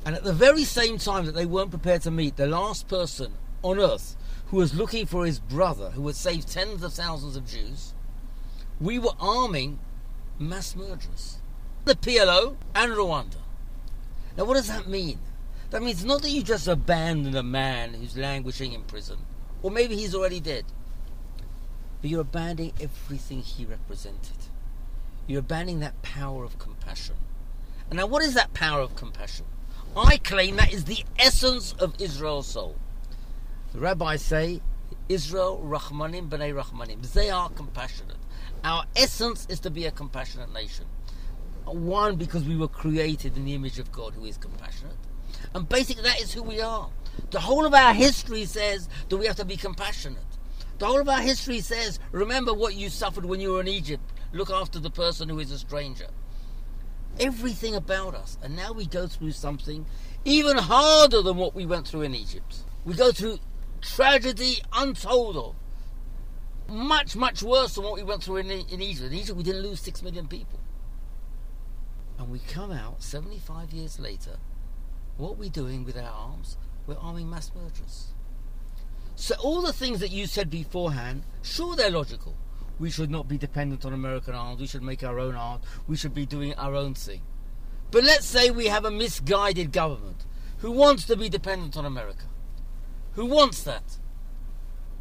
And 0.04 0.14
at 0.14 0.24
the 0.24 0.34
very 0.34 0.64
same 0.64 0.98
time 0.98 1.24
that 1.24 1.32
they 1.32 1.46
weren't 1.46 1.70
prepared 1.70 2.02
to 2.02 2.10
meet 2.10 2.36
the 2.36 2.46
last 2.46 2.86
person 2.86 3.32
on 3.62 3.80
earth 3.80 4.14
who 4.48 4.58
was 4.58 4.74
looking 4.74 5.06
for 5.06 5.24
his 5.24 5.40
brother, 5.40 5.92
who 5.92 6.06
had 6.06 6.16
saved 6.16 6.48
tens 6.48 6.82
of 6.82 6.92
thousands 6.92 7.34
of 7.34 7.46
Jews, 7.46 7.94
we 8.78 8.98
were 8.98 9.14
arming 9.18 9.78
mass 10.38 10.76
murderers. 10.76 11.38
The 11.86 11.94
PLO 11.94 12.56
and 12.74 12.92
Rwanda. 12.94 13.36
Now, 14.36 14.44
what 14.44 14.54
does 14.54 14.66
that 14.66 14.88
mean? 14.88 15.20
That 15.70 15.84
means 15.84 16.04
not 16.04 16.20
that 16.22 16.30
you 16.30 16.42
just 16.42 16.66
abandon 16.66 17.36
a 17.36 17.44
man 17.44 17.94
who's 17.94 18.16
languishing 18.16 18.72
in 18.72 18.82
prison, 18.82 19.18
or 19.62 19.70
maybe 19.70 19.94
he's 19.94 20.12
already 20.12 20.40
dead, 20.40 20.64
but 22.00 22.10
you're 22.10 22.22
abandoning 22.22 22.72
everything 22.80 23.40
he 23.40 23.64
represented. 23.64 24.36
You're 25.28 25.38
abandoning 25.38 25.78
that 25.78 26.02
power 26.02 26.42
of 26.42 26.58
compassion. 26.58 27.14
And 27.88 27.98
now, 27.98 28.06
what 28.06 28.24
is 28.24 28.34
that 28.34 28.52
power 28.52 28.80
of 28.80 28.96
compassion? 28.96 29.46
I 29.96 30.16
claim 30.16 30.56
that 30.56 30.72
is 30.72 30.86
the 30.86 31.04
essence 31.20 31.72
of 31.74 31.94
Israel's 32.00 32.48
soul. 32.48 32.74
The 33.72 33.78
rabbis 33.78 34.22
say, 34.22 34.60
Israel 35.08 35.62
Rahmanim 35.64 36.30
b'nei 36.30 36.52
Rahmanim. 36.52 37.12
They 37.12 37.30
are 37.30 37.48
compassionate. 37.48 38.16
Our 38.64 38.86
essence 38.96 39.46
is 39.48 39.60
to 39.60 39.70
be 39.70 39.86
a 39.86 39.92
compassionate 39.92 40.52
nation. 40.52 40.86
One, 41.66 42.16
because 42.16 42.44
we 42.44 42.56
were 42.56 42.68
created 42.68 43.36
in 43.36 43.44
the 43.44 43.54
image 43.54 43.78
of 43.78 43.90
God 43.92 44.14
who 44.14 44.24
is 44.24 44.36
compassionate. 44.36 44.96
And 45.54 45.68
basically, 45.68 46.04
that 46.04 46.20
is 46.20 46.32
who 46.32 46.42
we 46.42 46.60
are. 46.60 46.88
The 47.30 47.40
whole 47.40 47.66
of 47.66 47.74
our 47.74 47.92
history 47.92 48.44
says 48.44 48.88
that 49.08 49.16
we 49.16 49.26
have 49.26 49.36
to 49.36 49.44
be 49.44 49.56
compassionate. 49.56 50.18
The 50.78 50.86
whole 50.86 51.00
of 51.00 51.08
our 51.08 51.20
history 51.20 51.60
says, 51.60 51.98
remember 52.12 52.52
what 52.52 52.74
you 52.74 52.88
suffered 52.88 53.24
when 53.24 53.40
you 53.40 53.52
were 53.52 53.60
in 53.60 53.68
Egypt. 53.68 54.02
Look 54.32 54.50
after 54.50 54.78
the 54.78 54.90
person 54.90 55.28
who 55.28 55.38
is 55.38 55.50
a 55.50 55.58
stranger 55.58 56.08
everything 57.18 57.74
about 57.74 58.14
us. 58.14 58.38
And 58.42 58.56
now 58.56 58.72
we 58.72 58.86
go 58.86 59.06
through 59.06 59.32
something 59.32 59.86
even 60.24 60.56
harder 60.56 61.22
than 61.22 61.36
what 61.36 61.54
we 61.54 61.66
went 61.66 61.88
through 61.88 62.02
in 62.02 62.14
Egypt. 62.14 62.58
We 62.84 62.94
go 62.94 63.12
through 63.12 63.38
tragedy 63.80 64.58
untold 64.72 65.36
of. 65.36 65.54
Much, 66.68 67.14
much 67.14 67.42
worse 67.42 67.76
than 67.76 67.84
what 67.84 67.94
we 67.94 68.02
went 68.02 68.24
through 68.24 68.38
in, 68.38 68.50
in 68.50 68.82
Egypt. 68.82 69.06
In 69.06 69.14
Egypt, 69.14 69.36
we 69.36 69.44
didn't 69.44 69.62
lose 69.62 69.80
six 69.80 70.02
million 70.02 70.26
people. 70.26 70.58
And 72.18 72.30
we 72.30 72.38
come 72.40 72.72
out 72.72 73.02
75 73.02 73.72
years 73.72 73.98
later. 73.98 74.38
What 75.16 75.36
we're 75.36 75.44
we 75.44 75.48
doing 75.48 75.84
with 75.84 75.96
our 75.96 76.10
arms? 76.10 76.56
We're 76.86 76.98
arming 76.98 77.30
mass 77.30 77.50
murderers. 77.54 78.12
So, 79.14 79.34
all 79.42 79.62
the 79.62 79.72
things 79.72 80.00
that 80.00 80.10
you 80.10 80.26
said 80.26 80.50
beforehand, 80.50 81.22
sure, 81.42 81.74
they're 81.74 81.90
logical. 81.90 82.34
We 82.78 82.90
should 82.90 83.10
not 83.10 83.28
be 83.28 83.38
dependent 83.38 83.86
on 83.86 83.94
American 83.94 84.34
arms. 84.34 84.60
We 84.60 84.66
should 84.66 84.82
make 84.82 85.02
our 85.02 85.18
own 85.18 85.34
arms. 85.34 85.64
We 85.86 85.96
should 85.96 86.12
be 86.12 86.26
doing 86.26 86.52
our 86.54 86.74
own 86.74 86.94
thing. 86.94 87.22
But 87.90 88.04
let's 88.04 88.26
say 88.26 88.50
we 88.50 88.66
have 88.66 88.84
a 88.84 88.90
misguided 88.90 89.72
government 89.72 90.26
who 90.58 90.70
wants 90.70 91.06
to 91.06 91.16
be 91.16 91.28
dependent 91.28 91.76
on 91.76 91.86
America. 91.86 92.24
Who 93.12 93.24
wants 93.24 93.62
that? 93.62 93.98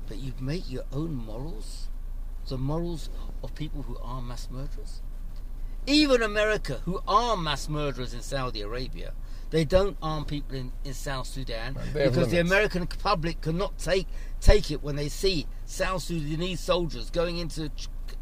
But 0.08 0.17
you 0.17 0.34
make 0.39 0.71
your 0.71 0.86
own 0.93 1.13
morals, 1.13 1.89
the 2.47 2.58
morals 2.58 3.10
of 3.43 3.56
people 3.56 3.82
who 3.82 3.97
are 3.97 4.21
mass 4.21 4.47
murderers. 4.49 5.01
Even 5.88 6.21
America, 6.21 6.82
who 6.86 7.02
are 7.08 7.38
mass 7.38 7.69
murderers 7.69 8.13
in 8.13 8.21
Saudi 8.21 8.62
Arabia, 8.62 9.13
they 9.52 9.63
don't 9.63 9.98
arm 10.02 10.26
people 10.26 10.56
in, 10.56 10.71
in 10.84 10.93
South 10.93 11.28
Sudan 11.28 11.76
Right, 11.76 11.93
they 11.93 12.04
have 12.04 12.13
because 12.13 12.32
the. 12.32 12.39
American 12.39 12.88
public 12.88 13.41
cannot 13.41 13.78
take 13.78 14.08
take 14.41 14.71
it 14.71 14.84
when 14.84 14.95
they 14.95 15.08
see 15.08 15.48
South 15.65 16.02
Sudanese 16.02 16.60
soldiers 16.60 17.10
going 17.10 17.38
into 17.38 17.69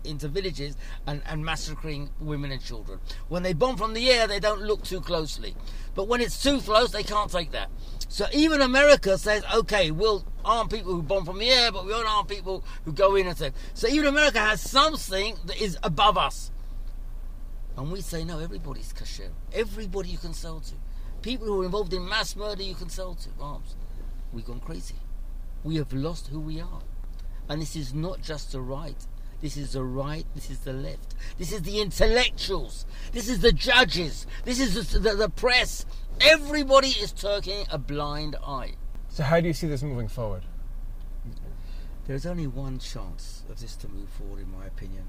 into 0.03 0.27
villages 0.27 0.75
and, 1.07 1.21
and 1.25 1.43
massacring 1.45 2.09
women 2.19 2.51
and 2.51 2.61
children. 2.61 2.99
When 3.29 3.43
they 3.43 3.53
bomb 3.53 3.77
from 3.77 3.93
the 3.93 4.09
air, 4.09 4.27
they 4.27 4.39
don't 4.39 4.61
look 4.61 4.83
too 4.83 5.01
closely. 5.01 5.55
But 5.95 6.07
when 6.07 6.21
it's 6.21 6.41
too 6.41 6.59
close, 6.59 6.91
they 6.91 7.03
can't 7.03 7.31
take 7.31 7.51
that. 7.51 7.69
So 8.09 8.25
even 8.33 8.61
America 8.61 9.17
says, 9.17 9.43
okay, 9.55 9.91
we'll 9.91 10.25
arm 10.43 10.67
people 10.67 10.93
who 10.93 11.01
bomb 11.01 11.25
from 11.25 11.39
the 11.39 11.49
air, 11.49 11.71
but 11.71 11.85
we 11.85 11.91
won't 11.91 12.07
arm 12.07 12.25
people 12.25 12.63
who 12.85 12.91
go 12.91 13.15
in 13.15 13.27
and 13.27 13.37
say. 13.37 13.51
So 13.73 13.87
even 13.87 14.07
America 14.07 14.39
has 14.39 14.61
something 14.61 15.37
that 15.45 15.61
is 15.61 15.77
above 15.83 16.17
us. 16.17 16.51
And 17.77 17.91
we 17.91 18.01
say, 18.01 18.23
no, 18.23 18.39
everybody's 18.39 18.93
kasher. 18.93 19.29
Everybody 19.53 20.09
you 20.09 20.17
can 20.17 20.33
sell 20.33 20.59
to. 20.59 20.73
People 21.21 21.47
who 21.47 21.61
are 21.61 21.65
involved 21.65 21.93
in 21.93 22.07
mass 22.07 22.35
murder, 22.35 22.63
you 22.63 22.75
can 22.75 22.89
sell 22.89 23.15
to 23.15 23.29
arms. 23.39 23.75
We've 24.31 24.45
gone 24.45 24.59
crazy. 24.59 24.95
We 25.63 25.77
have 25.77 25.93
lost 25.93 26.27
who 26.27 26.39
we 26.39 26.59
are. 26.59 26.81
And 27.49 27.61
this 27.61 27.75
is 27.75 27.93
not 27.93 28.21
just 28.21 28.51
the 28.51 28.61
right. 28.61 28.95
This 29.41 29.57
is 29.57 29.73
the 29.73 29.83
right. 29.83 30.25
This 30.35 30.49
is 30.49 30.59
the 30.59 30.73
left. 30.73 31.15
This 31.37 31.51
is 31.51 31.63
the 31.63 31.81
intellectuals. 31.81 32.85
This 33.11 33.27
is 33.27 33.39
the 33.39 33.51
judges. 33.51 34.25
This 34.45 34.59
is 34.59 34.91
the, 34.91 34.99
the, 34.99 35.15
the 35.15 35.29
press. 35.29 35.85
Everybody 36.21 36.89
is 36.89 37.11
turning 37.11 37.65
a 37.69 37.77
blind 37.77 38.37
eye. 38.45 38.75
So, 39.09 39.23
how 39.23 39.41
do 39.41 39.47
you 39.47 39.53
see 39.53 39.67
this 39.67 39.83
moving 39.83 40.07
forward? 40.07 40.43
There's 42.07 42.25
only 42.25 42.47
one 42.47 42.79
chance 42.79 43.43
of 43.49 43.59
this 43.59 43.75
to 43.77 43.87
move 43.89 44.09
forward, 44.09 44.41
in 44.41 44.51
my 44.51 44.65
opinion, 44.65 45.03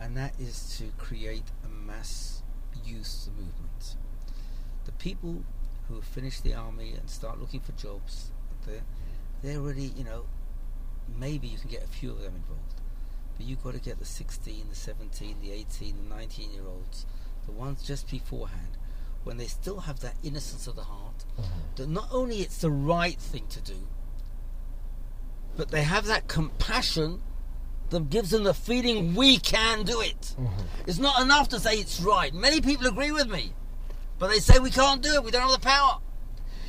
and 0.00 0.16
that 0.16 0.32
is 0.40 0.76
to 0.78 0.84
create 1.02 1.44
a 1.64 1.68
mass 1.68 2.42
youth 2.84 3.28
movement. 3.36 3.96
The 4.84 4.92
people 4.92 5.44
who 5.88 5.96
have 5.96 6.04
finished 6.04 6.42
the 6.42 6.54
army 6.54 6.94
and 6.98 7.10
start 7.10 7.40
looking 7.40 7.60
for 7.60 7.72
jobs, 7.72 8.30
they're, 8.66 8.82
they're 9.42 9.60
already, 9.60 9.92
you 9.96 10.04
know, 10.04 10.24
maybe 11.18 11.48
you 11.48 11.58
can 11.58 11.70
get 11.70 11.84
a 11.84 11.88
few 11.88 12.10
of 12.10 12.22
them 12.22 12.34
involved, 12.34 12.80
but 13.36 13.46
you've 13.46 13.62
got 13.62 13.74
to 13.74 13.80
get 13.80 13.98
the 13.98 14.04
16, 14.04 14.66
the 14.70 14.74
17, 14.74 15.36
the 15.42 15.52
18, 15.52 15.94
the 16.08 16.14
19 16.14 16.52
year 16.52 16.62
olds, 16.66 17.06
the 17.46 17.52
ones 17.52 17.82
just 17.82 18.10
beforehand, 18.10 18.78
when 19.24 19.36
they 19.36 19.46
still 19.46 19.80
have 19.80 20.00
that 20.00 20.14
innocence 20.22 20.66
of 20.66 20.76
the 20.76 20.84
heart, 20.84 21.24
mm-hmm. 21.38 21.50
that 21.76 21.88
not 21.88 22.08
only 22.10 22.40
it's 22.40 22.58
the 22.58 22.70
right 22.70 23.18
thing 23.18 23.46
to 23.48 23.60
do, 23.60 23.86
but 25.56 25.70
they 25.70 25.82
have 25.82 26.06
that 26.06 26.26
compassion 26.26 27.20
that 27.90 28.10
gives 28.10 28.30
them 28.30 28.44
the 28.44 28.54
feeling 28.54 29.14
we 29.14 29.38
can 29.38 29.84
do 29.84 30.00
it. 30.00 30.34
It's 30.86 30.98
not 30.98 31.20
enough 31.20 31.48
to 31.50 31.60
say 31.60 31.76
it's 31.76 32.00
right. 32.00 32.32
Many 32.32 32.60
people 32.60 32.86
agree 32.86 33.12
with 33.12 33.28
me. 33.28 33.52
But 34.18 34.30
they 34.30 34.38
say 34.38 34.58
we 34.58 34.70
can't 34.70 35.02
do 35.02 35.14
it. 35.14 35.24
We 35.24 35.30
don't 35.30 35.42
have 35.42 35.52
the 35.52 35.58
power. 35.58 35.98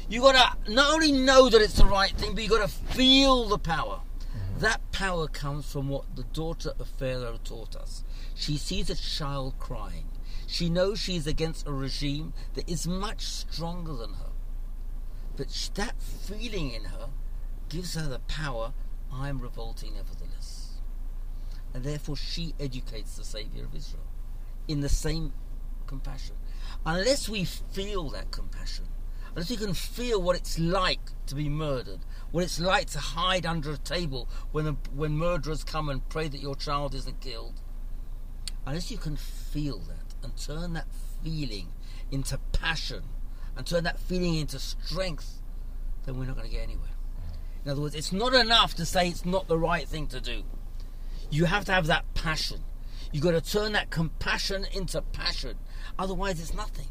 You 0.10 0.22
got 0.22 0.66
to 0.66 0.72
not 0.72 0.94
only 0.94 1.12
know 1.12 1.50
that 1.50 1.62
it's 1.62 1.76
the 1.76 1.86
right 1.86 2.12
thing, 2.12 2.34
but 2.34 2.44
you 2.44 2.50
got 2.50 2.68
to 2.68 2.68
feel 2.68 3.48
the 3.48 3.58
power. 3.58 4.02
Mm-hmm. 4.02 4.60
That 4.60 4.92
power 4.92 5.28
comes 5.28 5.72
from 5.72 5.90
what 5.90 6.16
the 6.16 6.24
daughter 6.24 6.74
of 6.80 6.88
Pharaoh 6.88 7.40
taught 7.44 7.76
us. 7.76 8.04
She 8.36 8.58
sees 8.58 8.90
a 8.90 8.96
child 8.96 9.56
crying. 9.60 10.08
She 10.48 10.70
knows 10.70 11.00
she's 11.00 11.28
against 11.28 11.68
a 11.68 11.72
regime 11.72 12.34
that 12.56 12.70
is 12.70 12.88
much 12.88 13.22
stronger 13.22 13.94
than 13.94 14.16
her. 14.16 14.32
But 15.38 15.70
that 15.76 16.02
feeling 16.02 16.72
in 16.72 16.86
her 16.86 17.10
gives 17.70 17.96
her 17.96 18.08
the 18.08 18.20
power 18.20 18.74
I'm 19.14 19.40
revolting. 19.40 19.94
And 21.74 21.84
therefore 21.84 22.18
she 22.18 22.54
educates 22.60 23.16
the 23.16 23.24
Saviour 23.24 23.66
of 23.66 23.76
Israel 23.76 24.04
in 24.68 24.82
the 24.82 24.90
same 24.90 25.34
compassion. 25.88 26.36
Unless 26.86 27.30
we 27.30 27.44
feel 27.46 28.10
that 28.10 28.32
compassion, 28.32 28.86
unless 29.36 29.50
we 29.50 29.58
can 29.58 29.74
feel 29.74 30.22
what 30.22 30.36
it's 30.36 30.60
like 30.60 31.12
to 31.28 31.36
be 31.36 31.50
murdered, 31.50 32.00
what 32.32 32.44
it's 32.44 32.60
like 32.60 32.88
to 32.92 33.00
hide 33.00 33.46
under 33.46 33.72
a 33.72 33.78
table 33.78 34.30
when, 34.52 34.68
a, 34.68 34.72
when 34.94 35.18
murderers 35.18 35.64
come 35.64 35.90
and 35.90 36.08
pray 36.10 36.28
that 36.28 36.42
your 36.42 36.56
child 36.56 36.96
isn't 36.96 37.20
killed, 37.22 37.62
unless 38.66 38.92
you 38.92 38.98
can 38.98 39.16
feel 39.16 39.80
that 39.80 40.16
and 40.24 40.36
turn 40.38 40.74
that 40.74 40.88
feeling 41.24 41.68
into 42.12 42.38
passion 42.52 43.04
and 43.56 43.66
turn 43.66 43.84
that 43.84 44.00
feeling 44.00 44.36
into 44.36 44.60
strength, 44.60 45.42
then 46.06 46.18
we're 46.18 46.26
not 46.26 46.36
going 46.36 46.48
to 46.48 46.54
get 46.54 46.64
anywhere. 46.64 46.88
Mm. 46.88 47.66
In 47.66 47.72
other 47.72 47.82
words, 47.82 47.96
it's 47.96 48.12
not 48.12 48.34
enough 48.34 48.76
to 48.76 48.86
say 48.86 49.08
it's 49.08 49.26
not 49.26 49.48
the 49.48 49.58
right 49.58 49.88
thing 49.88 50.08
to 50.08 50.22
do. 50.22 50.44
You 51.32 51.46
have 51.46 51.66
to 51.66 51.72
have 51.72 51.88
that 51.88 52.14
passion. 52.14 52.64
You've 53.12 53.24
got 53.24 53.32
to 53.32 53.42
turn 53.42 53.74
that 53.74 53.90
compassion 53.90 54.66
into 54.74 55.02
passion. 55.02 55.58
Otherwise, 55.98 56.40
it's 56.40 56.54
nothing. 56.54 56.88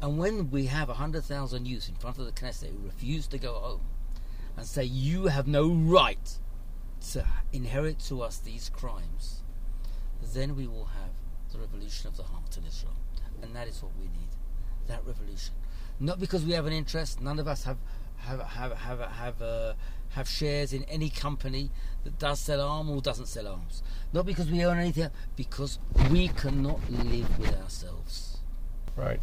And 0.00 0.18
when 0.18 0.50
we 0.50 0.66
have 0.66 0.88
100,000 0.88 1.66
youths 1.66 1.88
in 1.88 1.94
front 1.96 2.18
of 2.18 2.26
the 2.26 2.32
Knesset 2.32 2.70
who 2.70 2.84
refuse 2.84 3.26
to 3.28 3.38
go 3.38 3.54
home 3.54 3.80
and 4.56 4.66
say, 4.66 4.84
You 4.84 5.26
have 5.26 5.46
no 5.46 5.68
right 5.68 6.38
to 7.12 7.26
inherit 7.52 7.98
to 8.00 8.22
us 8.22 8.38
these 8.38 8.68
crimes, 8.68 9.42
then 10.34 10.54
we 10.54 10.66
will 10.66 10.86
have 10.86 11.10
the 11.52 11.58
revolution 11.58 12.08
of 12.08 12.16
the 12.16 12.22
heart 12.22 12.56
in 12.56 12.64
Israel. 12.64 12.96
And 13.42 13.54
that 13.56 13.68
is 13.68 13.82
what 13.82 13.92
we 13.98 14.04
need 14.04 14.28
that 14.86 15.04
revolution. 15.04 15.54
Not 15.98 16.20
because 16.20 16.44
we 16.44 16.52
have 16.52 16.66
an 16.66 16.72
interest, 16.72 17.20
none 17.20 17.38
of 17.38 17.48
us 17.48 17.64
have 17.64 17.78
have 18.18 18.40
have 18.40 18.72
have 18.72 19.00
have, 19.00 19.42
uh, 19.42 19.74
have 20.10 20.28
shares 20.28 20.72
in 20.72 20.84
any 20.84 21.10
company 21.10 21.70
that 22.04 22.18
does 22.18 22.40
sell 22.40 22.60
arms 22.60 22.90
or 22.90 23.00
doesn't 23.00 23.26
sell 23.26 23.48
arms. 23.48 23.82
Not 24.12 24.26
because 24.26 24.50
we 24.50 24.64
own 24.64 24.78
anything, 24.78 25.10
because 25.36 25.78
we 26.10 26.28
cannot 26.28 26.80
live 26.90 27.38
with 27.38 27.54
ourselves. 27.60 28.38
Right. 28.96 29.20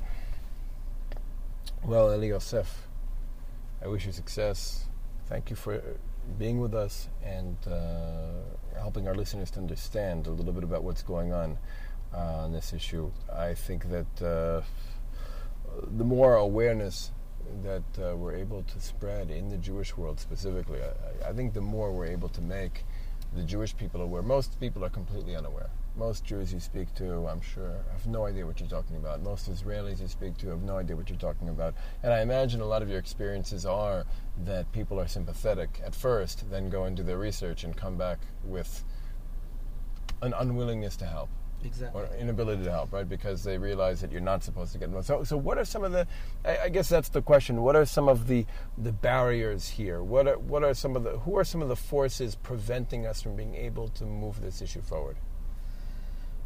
Well, 1.84 2.14
Eli 2.14 2.28
Yosef, 2.28 2.88
I 3.82 3.88
wish 3.88 4.06
you 4.06 4.12
success. 4.12 4.86
Thank 5.28 5.50
you 5.50 5.56
for 5.56 5.82
being 6.38 6.60
with 6.60 6.74
us 6.74 7.10
and 7.24 7.58
uh, 7.68 8.78
helping 8.80 9.08
our 9.08 9.16
listeners 9.16 9.52
to 9.52 9.60
understand 9.60 10.28
a 10.28 10.32
little 10.32 10.54
bit 10.54 10.64
about 10.64 10.84
what's 10.84 11.04
going 11.04 11.34
on 11.34 11.58
uh, 12.14 12.18
on 12.18 12.54
this 12.54 12.74
issue. 12.74 13.12
I 13.34 13.54
think 13.54 13.90
that 13.90 14.22
uh, 14.22 14.62
the 15.98 16.04
more 16.04 16.36
awareness 16.36 17.12
that 17.64 17.84
uh, 18.00 18.16
we're 18.16 18.36
able 18.36 18.64
to 18.64 18.80
spread 18.80 19.30
in 19.30 19.50
the 19.50 19.58
Jewish 19.58 19.96
world 19.96 20.20
specifically, 20.20 20.80
I, 20.82 21.30
I, 21.30 21.34
think 21.34 21.54
the 21.54 21.62
more 21.62 21.92
we're 21.92 22.08
able 22.08 22.30
to 22.30 22.42
make 22.42 22.84
the 23.36 23.44
Jewish 23.44 23.76
people 23.76 24.02
aware. 24.02 24.22
Most 24.22 24.60
people 24.60 24.84
are 24.84 24.90
completely 24.90 25.36
unaware. 25.36 25.70
Most 25.96 26.26
Jews 26.26 26.52
you 26.52 26.60
speak 26.60 26.94
to, 26.96 27.28
I'm 27.28 27.42
sure, 27.42 27.76
have 27.92 28.08
no 28.08 28.26
idea 28.26 28.46
what 28.46 28.60
you're 28.60 28.70
talking 28.70 28.96
about. 28.96 29.22
Most 29.22 29.50
Israelis 29.50 30.02
you 30.02 30.08
speak 30.08 30.38
to 30.38 30.50
have 30.50 30.64
no 30.64 30.78
idea 30.78 30.96
what 30.96 31.10
you're 31.10 31.20
talking 31.20 31.50
about. 31.50 31.76
And 32.02 32.12
I 32.12 32.22
imagine 32.22 32.62
a 32.62 32.66
lot 32.66 32.82
of 32.82 32.90
your 32.90 33.00
experiences 33.00 33.66
are 33.66 34.06
that 34.46 34.72
people 34.72 35.00
are 35.00 35.08
sympathetic 35.08 35.82
at 35.86 35.94
first, 35.94 36.50
then 36.50 36.70
go 36.70 36.86
and 36.86 36.98
do 36.98 37.04
their 37.04 37.18
research 37.18 37.64
and 37.64 37.78
come 37.78 37.96
back 37.96 38.20
with 38.44 38.84
an 40.22 40.34
unwillingness 40.34 40.96
to 40.98 41.06
help 41.06 41.30
exactly. 41.66 42.02
or 42.02 42.10
inability 42.18 42.64
to 42.64 42.72
help, 42.72 42.94
right? 42.94 43.08
Because 43.08 43.44
they 43.44 43.58
realize 43.58 44.02
that 44.02 44.12
you're 44.12 44.22
not 44.22 44.44
supposed 44.44 44.72
to 44.74 44.78
get 44.78 44.86
involved. 44.86 45.08
So, 45.08 45.24
so 45.24 45.38
what 45.38 45.58
are 45.58 45.66
some 45.66 45.84
of 45.84 45.92
the? 45.92 46.08
I, 46.46 46.58
I, 46.66 46.70
guess 46.70 46.90
that's 46.90 47.10
the 47.10 47.22
question. 47.22 47.62
What 47.62 47.76
are 47.76 47.86
some 47.86 48.08
of 48.08 48.28
the 48.28 48.46
the 48.78 48.92
barriers 48.92 49.70
here? 49.70 50.04
What 50.04 50.28
are 50.28 50.38
what 50.38 50.64
are 50.64 50.74
some 50.74 50.96
of 50.96 51.04
the 51.04 51.20
who 51.20 51.38
are 51.38 51.44
some 51.44 51.62
of 51.62 51.70
the 51.70 51.76
forces 51.76 52.36
preventing 52.36 53.06
us 53.06 53.22
from 53.22 53.36
being 53.36 53.56
able 53.56 53.88
to 53.90 54.06
move 54.06 54.42
this 54.42 54.62
issue 54.62 54.82
forward? 54.82 55.18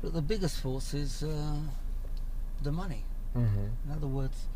Look, 0.01 0.13
the 0.13 0.21
biggest 0.21 0.59
force 0.61 0.93
is 0.93 1.23
uh, 1.23 1.55
the 2.61 2.71
money. 2.71 3.03
Mm-hmm. 3.35 3.65
In 3.85 3.91
other 3.91 4.07
words, 4.07 4.47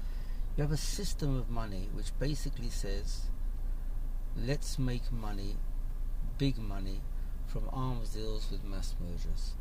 you 0.56 0.62
have 0.62 0.72
a 0.72 0.78
system 0.78 1.38
of 1.38 1.50
money 1.50 1.90
which 1.94 2.18
basically 2.20 2.70
says, 2.70 3.22
let's 4.38 4.78
make 4.78 5.12
money, 5.12 5.56
big 6.38 6.58
money, 6.58 7.02
from 7.48 7.70
arms 7.74 8.14
deals 8.14 8.50
with 8.52 8.64
mass 8.64 8.96
murderers. 9.00 9.54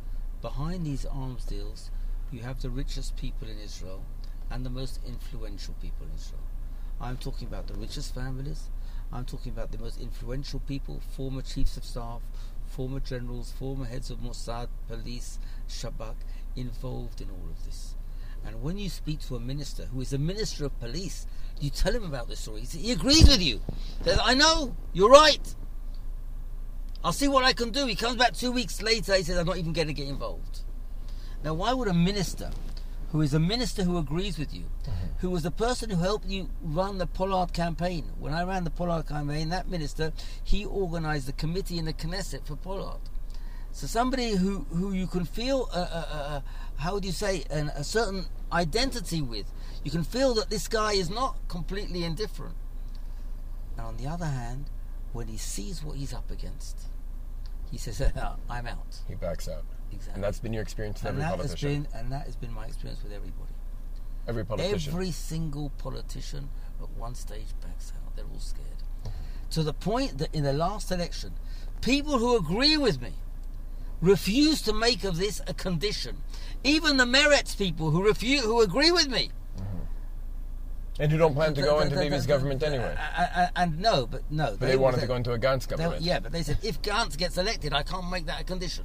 Behind 0.43 0.87
these 0.87 1.05
arms 1.05 1.45
deals, 1.45 1.91
you 2.31 2.41
have 2.41 2.63
the 2.63 2.71
richest 2.71 3.17
people 3.17 3.49
in 3.49 3.59
Israel 3.59 4.03
and 4.51 4.65
the 4.65 4.71
most 4.71 5.01
influential 5.07 5.75
people 5.83 6.07
in 6.07 6.15
Israel. 6.15 6.43
I'm 7.01 7.19
talking 7.19 7.47
about 7.47 7.67
the 7.67 7.75
richest 7.75 8.15
families. 8.15 8.71
I'm 9.13 9.25
talking 9.25 9.53
about 9.53 9.71
the 9.73 9.79
most 9.79 10.01
influential 10.01 10.61
people, 10.61 11.01
former 11.15 11.43
chiefs 11.43 11.77
of 11.77 11.85
staff, 11.85 12.23
former 12.67 13.01
generals, 13.01 13.53
former 13.53 13.85
heads 13.85 14.11
of 14.11 14.21
Mossad, 14.21 14.69
police, 14.89 15.39
Shabak, 15.69 16.15
involved 16.57 17.21
in 17.21 17.29
all 17.29 17.51
of 17.51 17.65
this. 17.65 17.95
And 18.47 18.63
when 18.63 18.79
you 18.79 18.89
speak 18.89 19.21
to 19.27 19.37
a 19.37 19.41
minister 19.41 19.87
who 19.87 20.01
is 20.01 20.13
a 20.13 20.19
minister 20.19 20.65
of 20.65 20.81
police, 20.81 21.27
you 21.61 21.69
tell 21.69 21.95
him 21.95 22.05
about 22.05 22.29
this 22.29 22.41
story. 22.41 22.63
He 22.63 22.93
agrees 22.93 23.29
with 23.29 23.43
you. 23.43 23.61
Says, 24.05 24.19
I 24.23 24.33
know, 24.35 24.75
you're 24.95 25.11
right. 25.11 25.55
I'll 27.03 27.13
see 27.13 27.29
what 27.29 27.45
I 27.45 27.53
can 27.53 27.71
do. 27.71 27.87
He 27.87 27.95
comes 27.95 28.17
back 28.17 28.35
two 28.35 28.53
weeks 28.53 28.83
later. 28.83 29.15
He 29.15 29.23
says, 29.23 29.39
I'm 29.39 29.47
not 29.47 29.57
even 29.57 29.73
going 29.73 29.89
to 29.89 29.95
get 29.95 30.09
involved. 30.09 30.61
Now, 31.43 31.55
why 31.55 31.73
would 31.73 31.89
a 31.89 31.95
minister, 31.95 32.51
who 33.13 33.23
is 33.23 33.33
a 33.33 33.41
minister 33.41 33.85
who 33.85 33.97
agrees 33.97 34.39
with 34.39 34.53
you, 34.53 34.65
mm-hmm. 34.83 35.07
who 35.21 35.31
was 35.31 35.43
the 35.43 35.51
person 35.51 35.89
who 35.89 35.97
helped 35.97 36.27
you 36.27 36.51
run 36.63 36.99
the 36.99 37.07
Pollard 37.07 37.55
campaign, 37.55 38.05
when 38.19 38.35
I 38.35 38.45
ran 38.45 38.65
the 38.65 38.71
Pollard 38.71 39.09
campaign, 39.09 39.49
that 39.49 39.69
minister, 39.69 40.13
he 40.45 40.67
organized 40.67 41.27
the 41.27 41.33
committee 41.33 41.79
in 41.79 41.87
the 41.87 41.95
Knesset 41.95 42.45
for 42.45 42.57
Pollard. 42.57 43.01
So 43.73 43.87
somebody 43.87 44.33
who, 44.33 44.67
who 44.71 44.93
you 44.93 45.07
can 45.07 45.25
feel, 45.25 45.71
uh, 45.73 45.79
uh, 45.79 46.07
uh, 46.13 46.41
how 46.77 46.95
would 46.95 47.05
you 47.05 47.13
say, 47.13 47.45
an, 47.51 47.69
a 47.69 47.85
certain 47.85 48.27
identity 48.53 49.23
with. 49.23 49.47
You 49.85 49.91
can 49.91 50.05
feel 50.05 50.35
that 50.35 50.51
this 50.51 50.69
guy 50.69 50.93
is 50.93 51.09
not 51.09 51.37
completely 51.49 52.05
indifferent. 52.05 52.57
And 53.79 53.87
on 53.87 53.97
the 53.97 54.07
other 54.07 54.27
hand, 54.27 54.67
when 55.13 55.29
he 55.29 55.37
sees 55.37 55.83
what 55.83 55.97
he's 55.97 56.13
up 56.13 56.31
against, 56.31 56.79
he 57.71 57.79
says, 57.79 58.01
uh, 58.17 58.37
"I'm 58.49 58.67
out." 58.67 59.01
He 59.09 59.15
backs 59.15 59.49
out. 59.49 59.65
Exactly. 59.93 60.15
And 60.15 60.25
that's 60.25 60.39
been 60.39 60.53
your 60.53 60.63
experience 60.63 61.03
with 61.03 61.13
and 61.13 61.23
every 61.23 61.37
politician. 61.37 61.83
Been, 61.83 62.01
and 62.01 62.13
that 62.13 62.27
has 62.27 62.37
been 62.37 62.53
my 62.53 62.67
experience 62.67 63.03
with 63.03 63.13
everybody. 63.13 63.53
Every 64.29 64.45
politician. 64.45 64.93
Every 64.93 65.11
single 65.11 65.71
politician 65.79 66.49
at 66.81 66.91
one 66.91 67.15
stage 67.15 67.49
backs 67.61 67.93
out. 67.97 68.15
They're 68.17 68.25
all 68.33 68.39
scared. 68.39 68.67
Mm-hmm. 69.05 69.11
To 69.51 69.63
the 69.63 69.73
point 69.73 70.19
that 70.19 70.35
in 70.35 70.45
the 70.45 70.53
last 70.53 70.93
election, 70.93 71.33
people 71.81 72.19
who 72.19 72.37
agree 72.37 72.77
with 72.77 73.01
me 73.01 73.15
refuse 74.01 74.63
to 74.63 74.73
make 74.73 75.05
of 75.05 75.19
this 75.19 75.41
a 75.47 75.55
condition. 75.55 76.19
Even 76.65 76.97
the 76.97 77.05
Meretz 77.05 77.57
people 77.57 77.91
who 77.91 78.05
refuse, 78.05 78.43
who 78.43 78.61
agree 78.61 78.91
with 78.91 79.09
me, 79.09 79.31
and 81.01 81.11
who 81.11 81.17
don't 81.17 81.35
plan 81.35 81.55
to 81.55 81.63
go 81.63 81.81
into 81.81 81.97
Bibi's 81.97 82.27
government 82.27 82.63
anyway. 82.63 82.95
Uh, 82.97 83.23
uh, 83.23 83.41
uh, 83.41 83.47
and 83.57 83.81
no, 83.81 84.07
but 84.07 84.23
no. 84.31 84.51
But 84.51 84.61
they, 84.61 84.67
they 84.73 84.77
wanted 84.77 85.01
to 85.01 85.07
go 85.07 85.17
into 85.17 85.33
a 85.33 85.39
Gantz 85.39 85.67
government. 85.67 86.03
yeah, 86.03 86.21
but 86.21 86.31
they 86.31 86.43
said 86.43 86.59
if 86.63 86.83
Gantz 86.83 87.17
gets 87.17 87.39
elected, 87.39 87.73
I 87.73 87.83
can't 87.83 88.09
make 88.11 88.27
that 88.27 88.43
a 88.43 88.45
condition. 88.45 88.85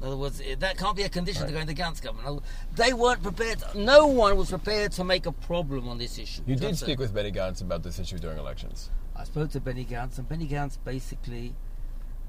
In 0.00 0.08
other 0.08 0.16
words, 0.18 0.42
eh, 0.44 0.54
that 0.58 0.76
can't 0.76 0.96
be 0.96 1.04
a 1.04 1.08
condition 1.08 1.42
right. 1.42 1.48
to 1.48 1.54
go 1.54 1.60
into 1.60 1.72
Gantz 1.72 2.02
government. 2.02 2.42
They 2.76 2.92
weren't 2.92 3.22
prepared. 3.22 3.62
No 3.74 4.06
one 4.06 4.36
was 4.36 4.50
prepared 4.50 4.92
to 4.92 5.04
make 5.04 5.24
a 5.24 5.32
problem 5.32 5.88
on 5.88 5.96
this 5.96 6.18
issue. 6.18 6.42
You 6.46 6.56
did 6.56 6.76
speak 6.76 6.98
with 6.98 7.14
Benny 7.14 7.32
Gantz 7.32 7.62
about 7.62 7.82
this 7.82 7.98
issue 7.98 8.18
during 8.18 8.36
elections. 8.36 8.90
I 9.16 9.24
spoke 9.24 9.50
to 9.52 9.60
Benny 9.60 9.86
Gantz, 9.86 10.18
and 10.18 10.28
Benny 10.28 10.46
Gantz 10.46 10.76
basically 10.84 11.54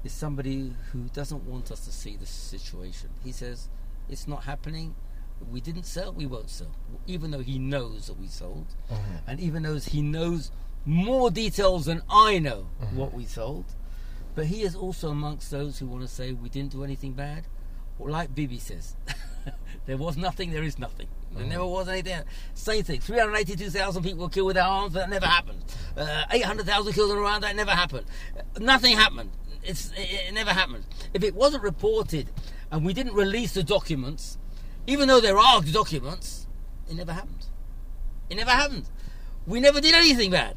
is 0.04 0.12
somebody 0.12 0.72
who 0.92 1.00
doesn't 1.12 1.44
want 1.44 1.70
us 1.70 1.80
to 1.80 1.92
see 1.92 2.16
the 2.16 2.24
situation. 2.24 3.10
He 3.22 3.32
says 3.32 3.68
it's 4.08 4.26
not 4.26 4.44
happening 4.44 4.94
we 5.50 5.60
didn't 5.60 5.84
sell, 5.84 6.12
we 6.12 6.26
won't 6.26 6.50
sell. 6.50 6.74
Even 7.06 7.30
though 7.30 7.40
he 7.40 7.58
knows 7.58 8.06
that 8.06 8.18
we 8.18 8.26
sold, 8.26 8.66
mm-hmm. 8.90 9.16
and 9.26 9.40
even 9.40 9.62
though 9.62 9.78
he 9.78 10.02
knows 10.02 10.50
more 10.84 11.30
details 11.30 11.86
than 11.86 12.02
I 12.08 12.38
know 12.38 12.68
mm-hmm. 12.80 12.96
what 12.96 13.12
we 13.12 13.24
sold, 13.24 13.64
but 14.34 14.46
he 14.46 14.62
is 14.62 14.76
also 14.76 15.08
amongst 15.10 15.50
those 15.50 15.78
who 15.78 15.86
want 15.86 16.02
to 16.02 16.08
say 16.08 16.32
we 16.32 16.48
didn't 16.48 16.72
do 16.72 16.84
anything 16.84 17.12
bad. 17.12 17.46
Or 17.98 18.10
like 18.10 18.34
Bibi 18.34 18.58
says, 18.58 18.94
there 19.86 19.96
was 19.96 20.16
nothing, 20.16 20.50
there 20.50 20.62
is 20.62 20.78
nothing. 20.78 21.08
There 21.32 21.40
mm-hmm. 21.40 21.50
never 21.50 21.66
was 21.66 21.88
anything. 21.88 22.20
Same 22.54 22.82
thing. 22.82 23.00
382,000 23.00 24.02
people 24.02 24.24
were 24.24 24.28
killed 24.28 24.48
with 24.48 24.56
their 24.56 24.64
arms, 24.64 24.92
that 24.92 25.08
never 25.08 25.26
happened. 25.26 25.64
Uh, 25.96 26.24
800,000 26.30 26.92
killed 26.92 27.10
in 27.10 27.16
Rwanda, 27.16 27.42
that 27.42 27.56
never 27.56 27.70
happened. 27.70 28.06
nothing 28.58 28.96
happened. 28.96 29.30
It's, 29.62 29.90
it, 29.92 30.28
it 30.28 30.34
never 30.34 30.52
happened. 30.52 30.84
If 31.14 31.24
it 31.24 31.34
wasn't 31.34 31.62
reported 31.62 32.28
and 32.70 32.84
we 32.84 32.92
didn't 32.92 33.14
release 33.14 33.54
the 33.54 33.62
documents, 33.62 34.38
even 34.86 35.08
though 35.08 35.20
there 35.20 35.38
are 35.38 35.60
documents, 35.62 36.46
it 36.88 36.94
never 36.94 37.12
happened. 37.12 37.46
It 38.30 38.36
never 38.36 38.50
happened. 38.50 38.88
We 39.46 39.60
never 39.60 39.80
did 39.80 39.94
anything 39.94 40.30
bad. 40.30 40.56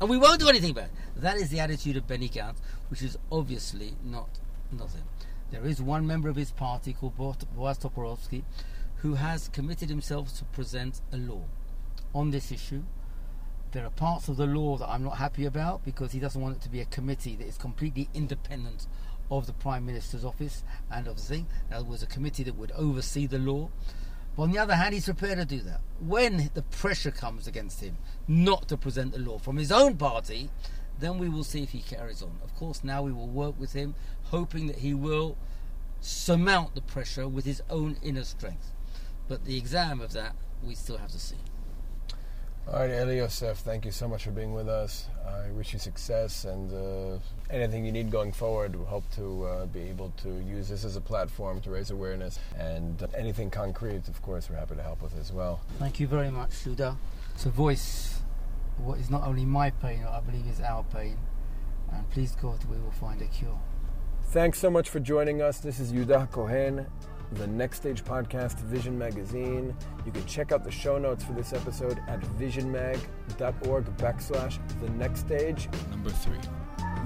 And 0.00 0.08
we 0.08 0.16
won't 0.16 0.40
do 0.40 0.48
anything 0.48 0.74
bad. 0.74 0.90
That 1.16 1.36
is 1.36 1.50
the 1.50 1.60
attitude 1.60 1.96
of 1.96 2.06
Benny 2.06 2.28
Gantz, 2.28 2.58
which 2.88 3.02
is 3.02 3.18
obviously 3.32 3.94
not 4.04 4.38
nothing. 4.70 5.02
There 5.50 5.64
is 5.64 5.80
one 5.80 6.06
member 6.06 6.28
of 6.28 6.36
his 6.36 6.50
party 6.50 6.92
called 6.92 7.16
Boaz 7.16 7.78
Toporowski 7.78 8.44
who 8.96 9.14
has 9.14 9.48
committed 9.48 9.88
himself 9.88 10.36
to 10.36 10.44
present 10.44 11.00
a 11.12 11.16
law 11.16 11.42
on 12.14 12.30
this 12.30 12.50
issue. 12.52 12.82
There 13.72 13.84
are 13.84 13.90
parts 13.90 14.28
of 14.28 14.36
the 14.36 14.46
law 14.46 14.76
that 14.78 14.88
I'm 14.88 15.04
not 15.04 15.18
happy 15.18 15.44
about 15.44 15.84
because 15.84 16.12
he 16.12 16.20
doesn't 16.20 16.40
want 16.40 16.56
it 16.56 16.62
to 16.62 16.68
be 16.68 16.80
a 16.80 16.86
committee 16.86 17.36
that 17.36 17.46
is 17.46 17.58
completely 17.58 18.08
independent 18.14 18.86
of 19.30 19.46
the 19.46 19.52
Prime 19.52 19.84
Minister's 19.84 20.24
office 20.24 20.64
and 20.90 21.06
of 21.06 21.16
the 21.16 21.22
thing. 21.22 21.46
Words, 21.70 22.02
a 22.02 22.06
committee 22.06 22.42
that 22.44 22.56
would 22.56 22.72
oversee 22.72 23.26
the 23.26 23.38
law. 23.38 23.70
But 24.36 24.44
on 24.44 24.52
the 24.52 24.58
other 24.58 24.76
hand, 24.76 24.94
he's 24.94 25.06
prepared 25.06 25.38
to 25.38 25.44
do 25.44 25.60
that. 25.62 25.80
When 26.00 26.50
the 26.54 26.62
pressure 26.62 27.10
comes 27.10 27.46
against 27.46 27.80
him 27.80 27.98
not 28.26 28.68
to 28.68 28.76
present 28.76 29.12
the 29.12 29.18
law 29.18 29.38
from 29.38 29.56
his 29.56 29.72
own 29.72 29.96
party, 29.96 30.50
then 31.00 31.18
we 31.18 31.28
will 31.28 31.44
see 31.44 31.62
if 31.62 31.70
he 31.70 31.80
carries 31.80 32.22
on. 32.22 32.38
Of 32.42 32.54
course, 32.54 32.84
now 32.84 33.02
we 33.02 33.12
will 33.12 33.28
work 33.28 33.58
with 33.58 33.72
him, 33.72 33.94
hoping 34.24 34.66
that 34.68 34.78
he 34.78 34.94
will 34.94 35.36
surmount 36.00 36.74
the 36.74 36.80
pressure 36.80 37.26
with 37.26 37.44
his 37.44 37.62
own 37.68 37.96
inner 38.02 38.24
strength. 38.24 38.72
But 39.26 39.44
the 39.44 39.56
exam 39.56 40.00
of 40.00 40.12
that, 40.12 40.36
we 40.62 40.74
still 40.74 40.98
have 40.98 41.10
to 41.12 41.18
see. 41.18 41.36
All 42.70 42.80
right, 42.80 42.90
Eli 42.90 43.14
Yosef, 43.14 43.56
thank 43.60 43.86
you 43.86 43.90
so 43.90 44.06
much 44.06 44.24
for 44.24 44.30
being 44.30 44.52
with 44.52 44.68
us. 44.68 45.06
I 45.26 45.50
wish 45.52 45.72
you 45.72 45.78
success 45.78 46.44
and 46.44 46.70
uh, 46.70 47.18
anything 47.48 47.86
you 47.86 47.92
need 47.92 48.10
going 48.10 48.30
forward. 48.30 48.76
We 48.76 48.84
hope 48.84 49.10
to 49.12 49.44
uh, 49.44 49.66
be 49.66 49.80
able 49.80 50.12
to 50.18 50.28
use 50.46 50.68
this 50.68 50.84
as 50.84 50.94
a 50.94 51.00
platform 51.00 51.62
to 51.62 51.70
raise 51.70 51.90
awareness. 51.90 52.38
And 52.58 53.02
anything 53.16 53.48
concrete, 53.48 54.06
of 54.06 54.20
course, 54.20 54.50
we're 54.50 54.56
happy 54.56 54.74
to 54.74 54.82
help 54.82 55.00
with 55.00 55.16
as 55.18 55.32
well. 55.32 55.60
Thank 55.78 55.98
you 55.98 56.06
very 56.06 56.30
much, 56.30 56.50
Shuda. 56.50 56.98
To 57.40 57.48
voice 57.48 58.20
what 58.76 58.98
is 58.98 59.08
not 59.08 59.26
only 59.26 59.46
my 59.46 59.70
pain, 59.70 60.04
I 60.04 60.20
believe 60.20 60.46
is 60.46 60.60
our 60.60 60.84
pain. 60.92 61.16
And 61.90 62.08
please 62.10 62.36
God, 62.36 62.62
we 62.66 62.76
will 62.76 62.90
find 62.90 63.22
a 63.22 63.26
cure. 63.28 63.58
Thanks 64.24 64.58
so 64.58 64.68
much 64.68 64.90
for 64.90 65.00
joining 65.00 65.40
us. 65.40 65.58
This 65.60 65.80
is 65.80 65.90
Yudah 65.90 66.30
Kohen 66.30 66.86
the 67.32 67.46
Next 67.46 67.78
Stage 67.78 68.04
Podcast, 68.04 68.58
Vision 68.60 68.98
Magazine. 68.98 69.76
You 70.06 70.12
can 70.12 70.24
check 70.26 70.52
out 70.52 70.64
the 70.64 70.70
show 70.70 70.98
notes 70.98 71.24
for 71.24 71.32
this 71.32 71.52
episode 71.52 72.00
at 72.08 72.20
visionmag.org 72.38 73.84
backslash 73.96 74.58
the 74.80 74.90
next 74.90 75.20
stage. 75.20 75.68
Number 75.90 76.10
three. 76.10 76.38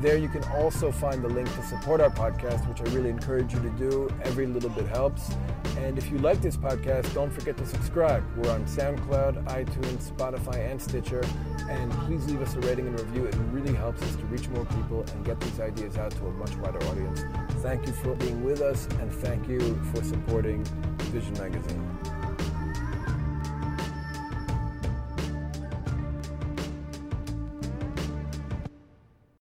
There 0.00 0.16
you 0.16 0.28
can 0.28 0.42
also 0.54 0.90
find 0.90 1.22
the 1.22 1.28
link 1.28 1.54
to 1.54 1.62
support 1.62 2.00
our 2.00 2.10
podcast, 2.10 2.68
which 2.68 2.80
I 2.80 2.92
really 2.92 3.08
encourage 3.08 3.54
you 3.54 3.60
to 3.60 3.70
do. 3.70 4.10
Every 4.24 4.46
little 4.46 4.70
bit 4.70 4.86
helps. 4.88 5.30
And 5.78 5.96
if 5.96 6.10
you 6.10 6.18
like 6.18 6.42
this 6.42 6.56
podcast, 6.56 7.14
don't 7.14 7.32
forget 7.32 7.56
to 7.58 7.66
subscribe. 7.66 8.24
We're 8.36 8.50
on 8.50 8.64
SoundCloud, 8.64 9.44
iTunes, 9.44 10.10
Spotify, 10.10 10.70
and 10.70 10.82
Stitcher. 10.82 11.22
And 11.68 11.92
please 12.06 12.26
leave 12.26 12.42
us 12.42 12.54
a 12.54 12.60
rating 12.60 12.88
and 12.88 12.98
review. 12.98 13.26
It 13.26 13.36
really 13.52 13.74
helps 13.74 14.02
us 14.02 14.16
to 14.16 14.24
reach 14.26 14.48
more 14.48 14.64
people 14.64 15.04
and 15.14 15.24
get 15.24 15.38
these 15.40 15.60
ideas 15.60 15.96
out 15.96 16.10
to 16.10 16.26
a 16.26 16.32
much 16.32 16.56
wider 16.56 16.84
audience. 16.88 17.22
Thank 17.62 17.86
you 17.86 17.92
for 17.92 18.14
being 18.16 18.44
with 18.44 18.60
us, 18.60 18.86
and 19.00 19.12
thank 19.12 19.48
you 19.48 19.80
for 19.92 20.02
supporting 20.02 20.64
Vision 21.12 21.34
Magazine. 21.34 22.21